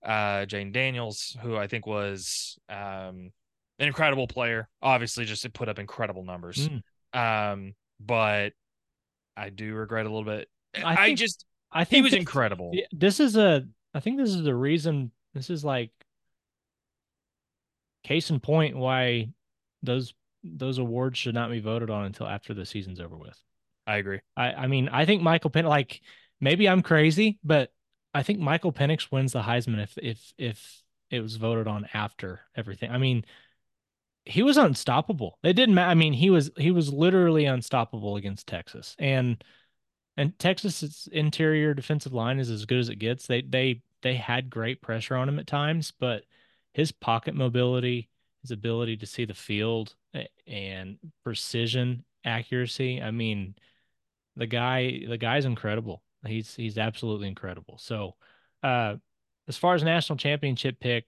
[0.04, 3.32] uh, Jayden Daniels, who I think was um,
[3.80, 4.68] an incredible player.
[4.82, 6.70] Obviously, just to put up incredible numbers.
[7.14, 7.54] Mm.
[7.54, 8.54] Um, but
[9.38, 10.48] I do regret a little bit.
[10.76, 12.72] I I, just I think he was this- incredible.
[12.91, 13.66] This is a.
[13.93, 15.12] I think this is the reason.
[15.34, 15.91] This is like
[18.06, 19.30] case in point why
[19.82, 23.39] those those awards should not be voted on until after the season's over with.
[23.88, 24.20] I agree.
[24.38, 26.01] I I mean I think Michael Penix like
[26.39, 27.72] maybe I'm crazy, but
[28.14, 32.41] I think Michael Penix wins the Heisman if if if it was voted on after
[32.56, 32.91] everything.
[32.91, 33.26] I mean
[34.26, 35.38] he was unstoppable.
[35.43, 35.89] It didn't matter.
[35.89, 38.95] I mean he was he was literally unstoppable against Texas.
[38.99, 39.43] And
[40.18, 43.26] and Texas's interior defensive line is as good as it gets.
[43.26, 46.24] They they they had great pressure on him at times, but
[46.76, 48.10] his pocket mobility,
[48.42, 49.96] his ability to see the field
[50.46, 53.56] and precision, accuracy, I mean,
[54.36, 56.04] the guy the guy's incredible.
[56.28, 57.78] He's he's absolutely incredible.
[57.78, 58.16] So,
[58.62, 58.98] uh
[59.48, 61.06] as far as national championship pick,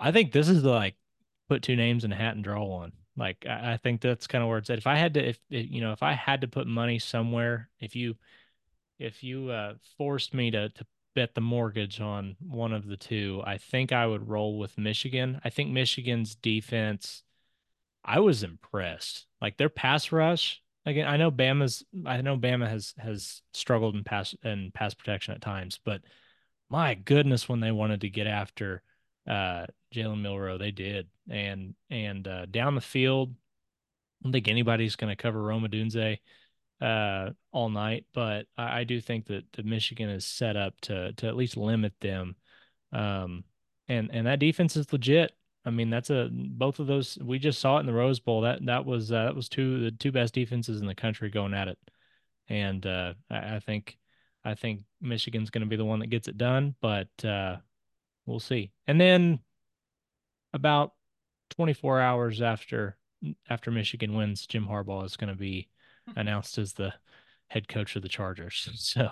[0.00, 0.96] I think this is the like
[1.48, 2.92] put two names in a hat and draw one.
[3.16, 4.78] Like I, I think that's kind of where it's at.
[4.78, 7.94] If I had to, if, you know, if I had to put money somewhere, if
[7.94, 8.16] you,
[8.98, 13.42] if you uh, forced me to to bet the mortgage on one of the two,
[13.44, 15.40] I think I would roll with Michigan.
[15.44, 17.22] I think Michigan's defense,
[18.04, 19.26] I was impressed.
[19.40, 20.62] Like their pass rush.
[20.86, 21.84] Again, I know Bama's.
[22.06, 26.00] I know Bama has has struggled in pass in pass protection at times, but
[26.70, 28.82] my goodness, when they wanted to get after
[29.28, 31.08] uh Jalen Milrow, they did.
[31.28, 36.18] And and uh down the field, I don't think anybody's going to cover Rome Odunze
[36.80, 41.12] uh all night, but I, I do think that the Michigan is set up to
[41.14, 42.36] to at least limit them.
[42.92, 43.44] Um
[43.88, 45.32] and and that defense is legit.
[45.64, 48.42] I mean, that's a both of those we just saw it in the Rose Bowl.
[48.42, 51.54] That that was uh, that was two the two best defenses in the country going
[51.54, 51.78] at it.
[52.48, 53.98] And uh I, I think
[54.44, 57.56] I think Michigan's going to be the one that gets it done, but uh
[58.26, 58.72] we'll see.
[58.86, 59.40] And then
[60.52, 60.94] about
[61.50, 62.96] 24 hours after
[63.48, 65.68] after Michigan wins, Jim Harbaugh is going to be
[66.16, 66.92] announced as the
[67.48, 68.68] head coach of the Chargers.
[68.76, 69.10] So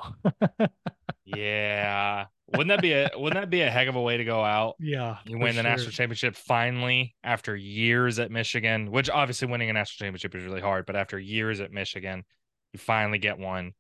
[1.25, 2.27] Yeah.
[2.49, 4.77] Wouldn't that be a wouldn't that be a heck of a way to go out?
[4.81, 9.75] yeah, You win the national championship finally after years at Michigan, which obviously winning a
[9.75, 12.25] national championship is really hard, but after years at Michigan,
[12.73, 13.73] you finally get one.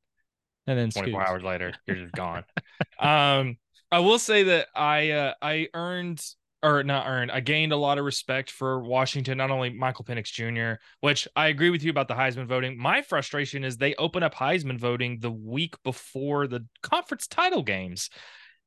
[0.66, 1.30] and then 24 Scoots.
[1.30, 2.44] hours later you're just gone
[2.98, 3.56] um
[3.90, 6.22] i will say that i uh i earned
[6.62, 10.32] or not earned i gained a lot of respect for washington not only michael Penix
[10.32, 12.78] jr which i agree with you about the heisman voting.
[12.78, 18.10] My frustration is they open up heisman voting the week before the conference title games.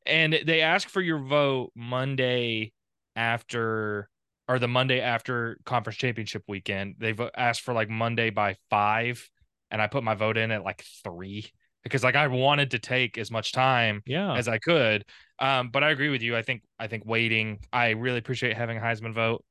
[0.06, 2.74] And they ask for your vote monday
[3.16, 4.10] after
[4.48, 6.96] or the monday after conference championship weekend.
[6.98, 9.30] They've asked for like monday by five
[9.70, 11.52] and i put my vote in at like three
[11.84, 15.06] because like I wanted to take as much time Yeah, as I could.
[15.42, 16.38] Um, but I agree with you.
[16.38, 17.60] I think I think waiting.
[17.74, 19.44] I really appreciate having a Heisman vote.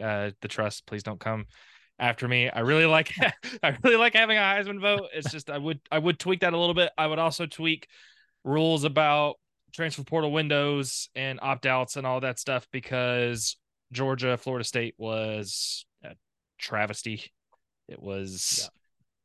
[0.00, 1.46] Uh, the trust, please don't come
[1.98, 2.50] after me.
[2.50, 3.12] I really like
[3.62, 5.08] I really like having a Heisman vote.
[5.14, 6.92] It's just I would I would tweak that a little bit.
[6.98, 7.88] I would also tweak
[8.44, 9.36] rules about
[9.72, 13.56] transfer portal windows and opt outs and all that stuff because
[13.92, 16.10] Georgia, Florida State was a
[16.58, 17.32] travesty.
[17.88, 18.70] It was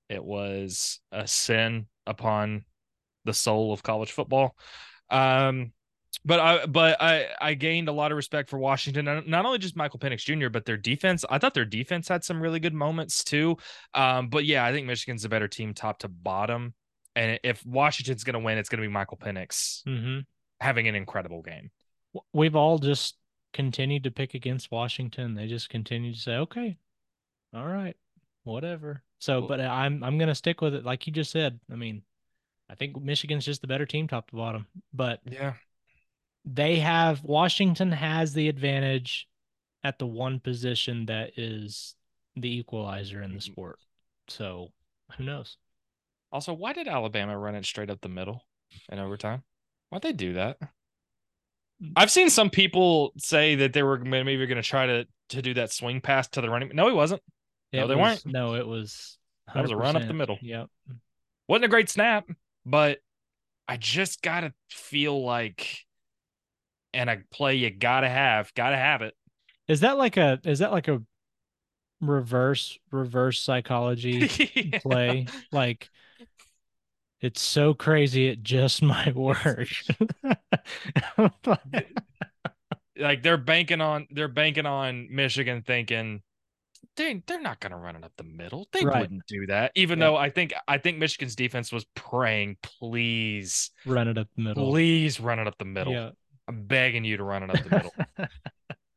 [0.07, 2.63] it was a sin upon
[3.25, 4.55] the soul of college football.
[5.09, 5.73] Um,
[6.25, 9.75] but I but I I gained a lot of respect for Washington, not only just
[9.75, 11.23] Michael Penix Jr., but their defense.
[11.29, 13.57] I thought their defense had some really good moments too.
[13.93, 16.73] Um, but yeah, I think Michigan's a better team, top to bottom.
[17.15, 20.19] And if Washington's going to win, it's going to be Michael Penix hmm
[20.59, 21.71] having an incredible game.
[22.33, 23.15] we've all just
[23.53, 25.33] continued to pick against Washington.
[25.33, 26.77] They just continue to say, "Okay,
[27.53, 27.95] all right,
[28.43, 29.03] whatever.
[29.19, 31.59] So, but I'm I'm gonna stick with it, like you just said.
[31.71, 32.03] I mean,
[32.69, 34.67] I think Michigan's just the better team, top to bottom.
[34.93, 35.53] But Yeah.
[36.45, 39.27] they have Washington has the advantage
[39.83, 41.95] at the one position that is
[42.35, 43.51] the equalizer in the mm-hmm.
[43.51, 43.79] sport.
[44.27, 44.71] So
[45.17, 45.57] who knows?
[46.31, 48.43] Also, why did Alabama run it straight up the middle
[48.91, 49.43] in overtime?
[49.89, 50.59] Why'd they do that?
[51.81, 51.93] Mm.
[51.95, 55.53] I've seen some people say that they were maybe going to try to to do
[55.55, 56.71] that swing pass to the running.
[56.73, 57.21] No, he wasn't.
[57.73, 58.33] No, they was- weren't.
[58.33, 59.17] No, it was.
[59.53, 60.37] That was a run up the middle.
[60.41, 60.67] Yep.
[61.47, 62.27] wasn't a great snap,
[62.67, 62.99] but
[63.67, 65.85] I just gotta feel like,
[66.93, 69.15] and a play you gotta have, gotta have it.
[69.67, 71.01] Is that like a is that like a
[72.01, 74.27] reverse reverse psychology
[74.81, 75.27] play?
[75.51, 75.89] Like
[77.21, 79.69] it's so crazy it just might work.
[82.97, 86.21] like they're banking on they're banking on Michigan thinking
[86.97, 88.67] they they're not gonna run it up the middle.
[88.73, 89.01] They Right.
[89.01, 89.71] wouldn't do that.
[89.75, 90.05] Even Yeah.
[90.07, 94.69] though I think I think Michigan's defense was praying, please, Run it up the middle.
[94.71, 95.93] please run it up the middle.
[95.93, 96.09] Yeah.
[96.49, 97.93] I'm begging you to run it up the middle.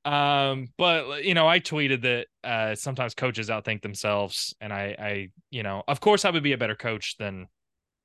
[0.03, 5.29] Um, but you know, I tweeted that uh sometimes coaches outthink themselves, and I, I,
[5.51, 7.49] you know, of course, I would be a better coach than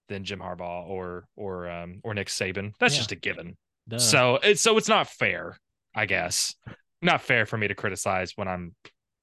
[0.09, 2.73] than Jim Harbaugh or or um or Nick Saban.
[2.79, 2.99] That's Yeah.
[2.99, 3.55] just a given.
[3.87, 3.99] Duh.
[3.99, 5.57] So it's so it's not fair,
[5.95, 6.55] I guess.
[7.01, 8.75] Not fair for me to criticize when I'm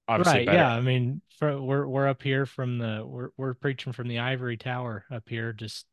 [0.08, 0.58] obviously right, better.
[0.58, 0.74] yeah.
[0.74, 4.56] I mean, for, we're we're up here from the we're we're preaching from the ivory
[4.56, 5.52] tower up here.
[5.52, 5.86] Just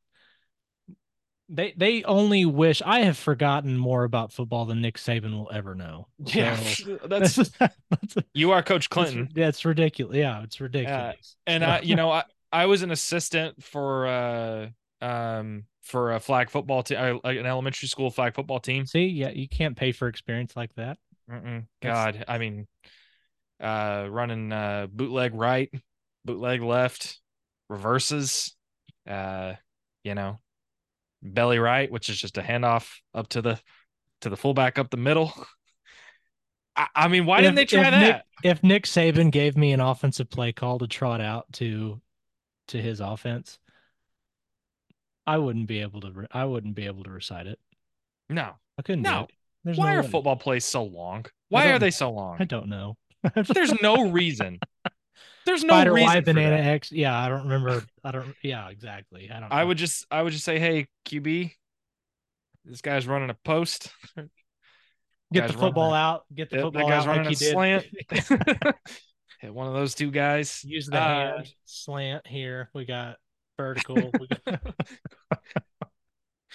[1.49, 5.75] they they only wish I have forgotten more about football than Nick Saban will ever
[5.75, 6.07] know.
[6.25, 10.15] Yeah, So- that's that's, you are Coach Clinton, that's ridiculous.
[10.15, 11.35] Yeah, it's ridiculous.
[11.47, 14.67] and I, you know, I I was an assistant for uh
[15.01, 18.85] um for a flag football team, an elementary school flag football team.
[18.85, 20.97] see, yeah, you can't pay for experience like that.
[21.31, 21.65] Mm-mm.
[21.81, 22.67] God, I mean,
[23.59, 25.69] uh, running uh bootleg right,
[26.25, 27.19] bootleg left,
[27.69, 28.55] reverses,
[29.07, 29.53] uh,
[30.03, 30.39] you know,
[31.21, 33.59] belly right, which is just a handoff up to the
[34.21, 35.33] to the fullback up the middle.
[36.75, 37.99] I, I mean, why didn't they try if that?
[37.99, 42.01] Nick, if Nick Saban gave me an offensive play call to trot out to
[42.69, 43.59] to his offense,
[45.27, 46.11] I wouldn't be able to.
[46.11, 47.59] Re- I wouldn't be able to recite it.
[48.29, 48.53] no.
[48.77, 49.03] I couldn't.
[49.03, 49.27] do No.
[49.63, 50.07] Why no are way.
[50.07, 51.25] football plays so long?
[51.49, 52.37] Why are they so long?
[52.39, 52.95] I don't know.
[53.53, 54.59] There's no reason.
[55.45, 56.07] There's no Spider reason.
[56.07, 56.65] Y banana that.
[56.65, 56.91] X.
[56.91, 57.83] Yeah, I don't remember.
[58.03, 58.35] I don't.
[58.43, 59.29] Yeah, exactly.
[59.31, 59.51] I don't.
[59.51, 61.51] I would just I would just say, hey, QB,
[62.65, 63.91] this guy's running a post.
[65.33, 66.25] get the football that- out.
[66.33, 67.85] Get the football that guy's out running like a slant.
[69.39, 70.63] Hit one of those two guys.
[70.65, 72.69] Use the Uh, hand slant here.
[72.73, 73.15] We got
[73.57, 73.95] vertical.
[74.19, 74.61] we got...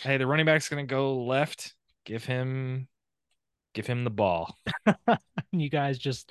[0.02, 1.74] Hey, the running back's gonna go left.
[2.04, 2.88] Give him,
[3.72, 4.58] give him the ball.
[5.52, 6.30] you guys just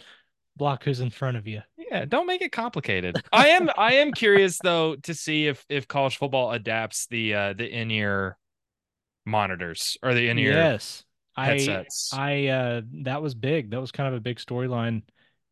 [0.55, 1.61] block who's in front of you.
[1.77, 3.21] Yeah, don't make it complicated.
[3.31, 7.53] I am, I am curious though to see if if college football adapts the uh
[7.53, 8.37] the in ear
[9.25, 11.03] monitors or the in ear Yes,
[11.35, 12.13] I headsets.
[12.13, 13.71] I uh that was big.
[13.71, 15.03] That was kind of a big storyline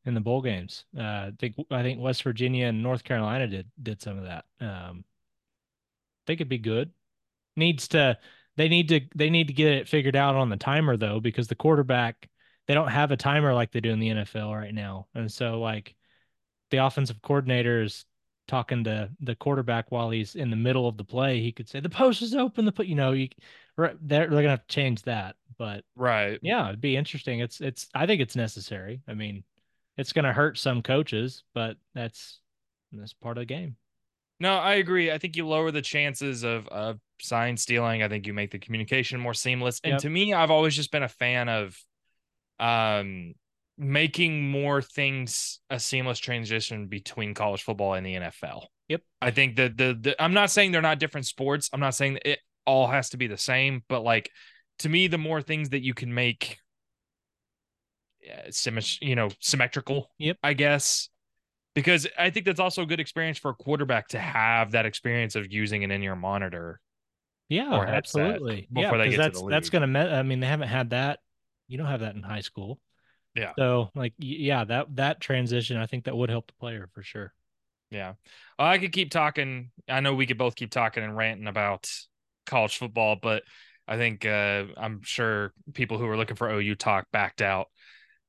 [0.05, 0.85] in the bowl games.
[0.97, 4.45] Uh I think I think West Virginia and North Carolina did did some of that.
[4.59, 6.91] Um I think it'd be good.
[7.55, 8.17] Needs to
[8.57, 11.47] they need to they need to get it figured out on the timer though, because
[11.47, 12.29] the quarterback
[12.67, 15.07] they don't have a timer like they do in the NFL right now.
[15.15, 15.95] And so like
[16.69, 18.05] the offensive coordinator is
[18.47, 21.79] talking to the quarterback while he's in the middle of the play, he could say
[21.79, 23.29] the post is open, the put you know, you
[23.77, 25.35] right they're they're gonna have to change that.
[25.57, 26.39] But right.
[26.41, 27.39] yeah, it'd be interesting.
[27.39, 29.01] It's it's I think it's necessary.
[29.07, 29.43] I mean,
[29.97, 32.39] it's gonna hurt some coaches, but that's
[32.91, 33.75] that's part of the game.
[34.39, 35.11] No, I agree.
[35.11, 38.01] I think you lower the chances of of sign stealing.
[38.01, 39.79] I think you make the communication more seamless.
[39.83, 40.01] And Yep.
[40.01, 41.79] to me, I've always just been a fan of
[42.61, 43.33] um
[43.77, 48.67] making more things a seamless transition between college football and the NFL.
[48.89, 49.01] Yep.
[49.21, 51.69] I think that the, the I'm not saying they're not different sports.
[51.73, 54.29] I'm not saying that it all has to be the same, but like
[54.79, 56.57] to me, the more things that you can make
[58.29, 60.37] uh, symmet- you know, symmetrical, Yep.
[60.43, 61.09] I guess.
[61.73, 65.35] Because I think that's also a good experience for a quarterback to have that experience
[65.35, 66.81] of using an in-ear monitor.
[67.47, 68.67] Yeah, absolutely.
[68.71, 69.87] Yeah, before they 'cause get to that's that's gonna.
[69.87, 71.19] Me- I mean, they haven't had that.
[71.71, 72.79] You don't have that in high school.
[73.33, 73.53] Yeah.
[73.57, 77.33] So like, yeah, that that transition, I think that would help the player for sure.
[77.89, 78.13] Yeah.
[78.59, 79.71] Well, I could keep talking.
[79.87, 81.89] I know we could both keep talking and ranting about
[82.45, 83.43] college football, but
[83.87, 87.67] I think uh, I'm sure people who were looking for OU talk backed out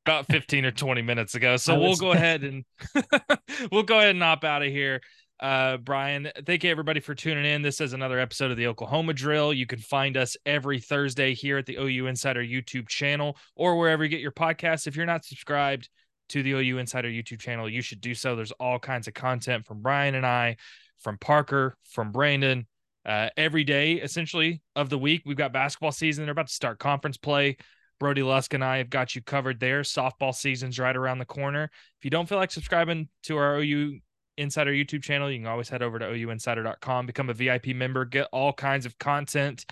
[0.07, 1.57] about 15 or 20 minutes ago.
[1.57, 2.65] So we'll go ahead and
[3.73, 5.01] we'll go ahead and hop out of here.
[5.43, 7.63] Uh, Brian, thank you everybody for tuning in.
[7.63, 9.53] This is another episode of the Oklahoma Drill.
[9.53, 14.05] You can find us every Thursday here at the OU Insider YouTube channel or wherever
[14.05, 14.87] you get your podcasts.
[14.87, 15.89] If you're not subscribed
[16.29, 18.37] to the OU Insider YouTube channel, you should do so.
[18.37, 20.59] There's all kinds of content from Brian and I,
[21.01, 22.69] from Parker, from Brandon,
[23.05, 25.23] uh, every day essentially of the week.
[25.27, 26.25] We've got basketball season.
[26.25, 27.57] They're about to start conference play.
[27.99, 29.83] Brody Lusk and I have got you covered there.
[29.83, 31.65] Softball season's right around the corner.
[31.99, 33.99] If you don't feel like subscribing to our OU
[34.43, 38.29] Insider YouTube channel, you can always head over to ouinsider.com, become a VIP member, get
[38.33, 39.65] all kinds of content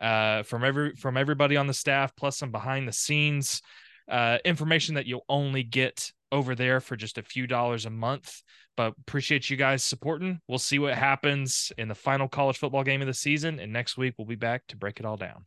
[0.00, 3.62] uh, from every from everybody on the staff, plus some behind the scenes
[4.08, 8.42] uh, information that you'll only get over there for just a few dollars a month.
[8.76, 10.40] But appreciate you guys supporting.
[10.48, 13.98] We'll see what happens in the final college football game of the season, and next
[13.98, 15.44] week we'll be back to break it all down.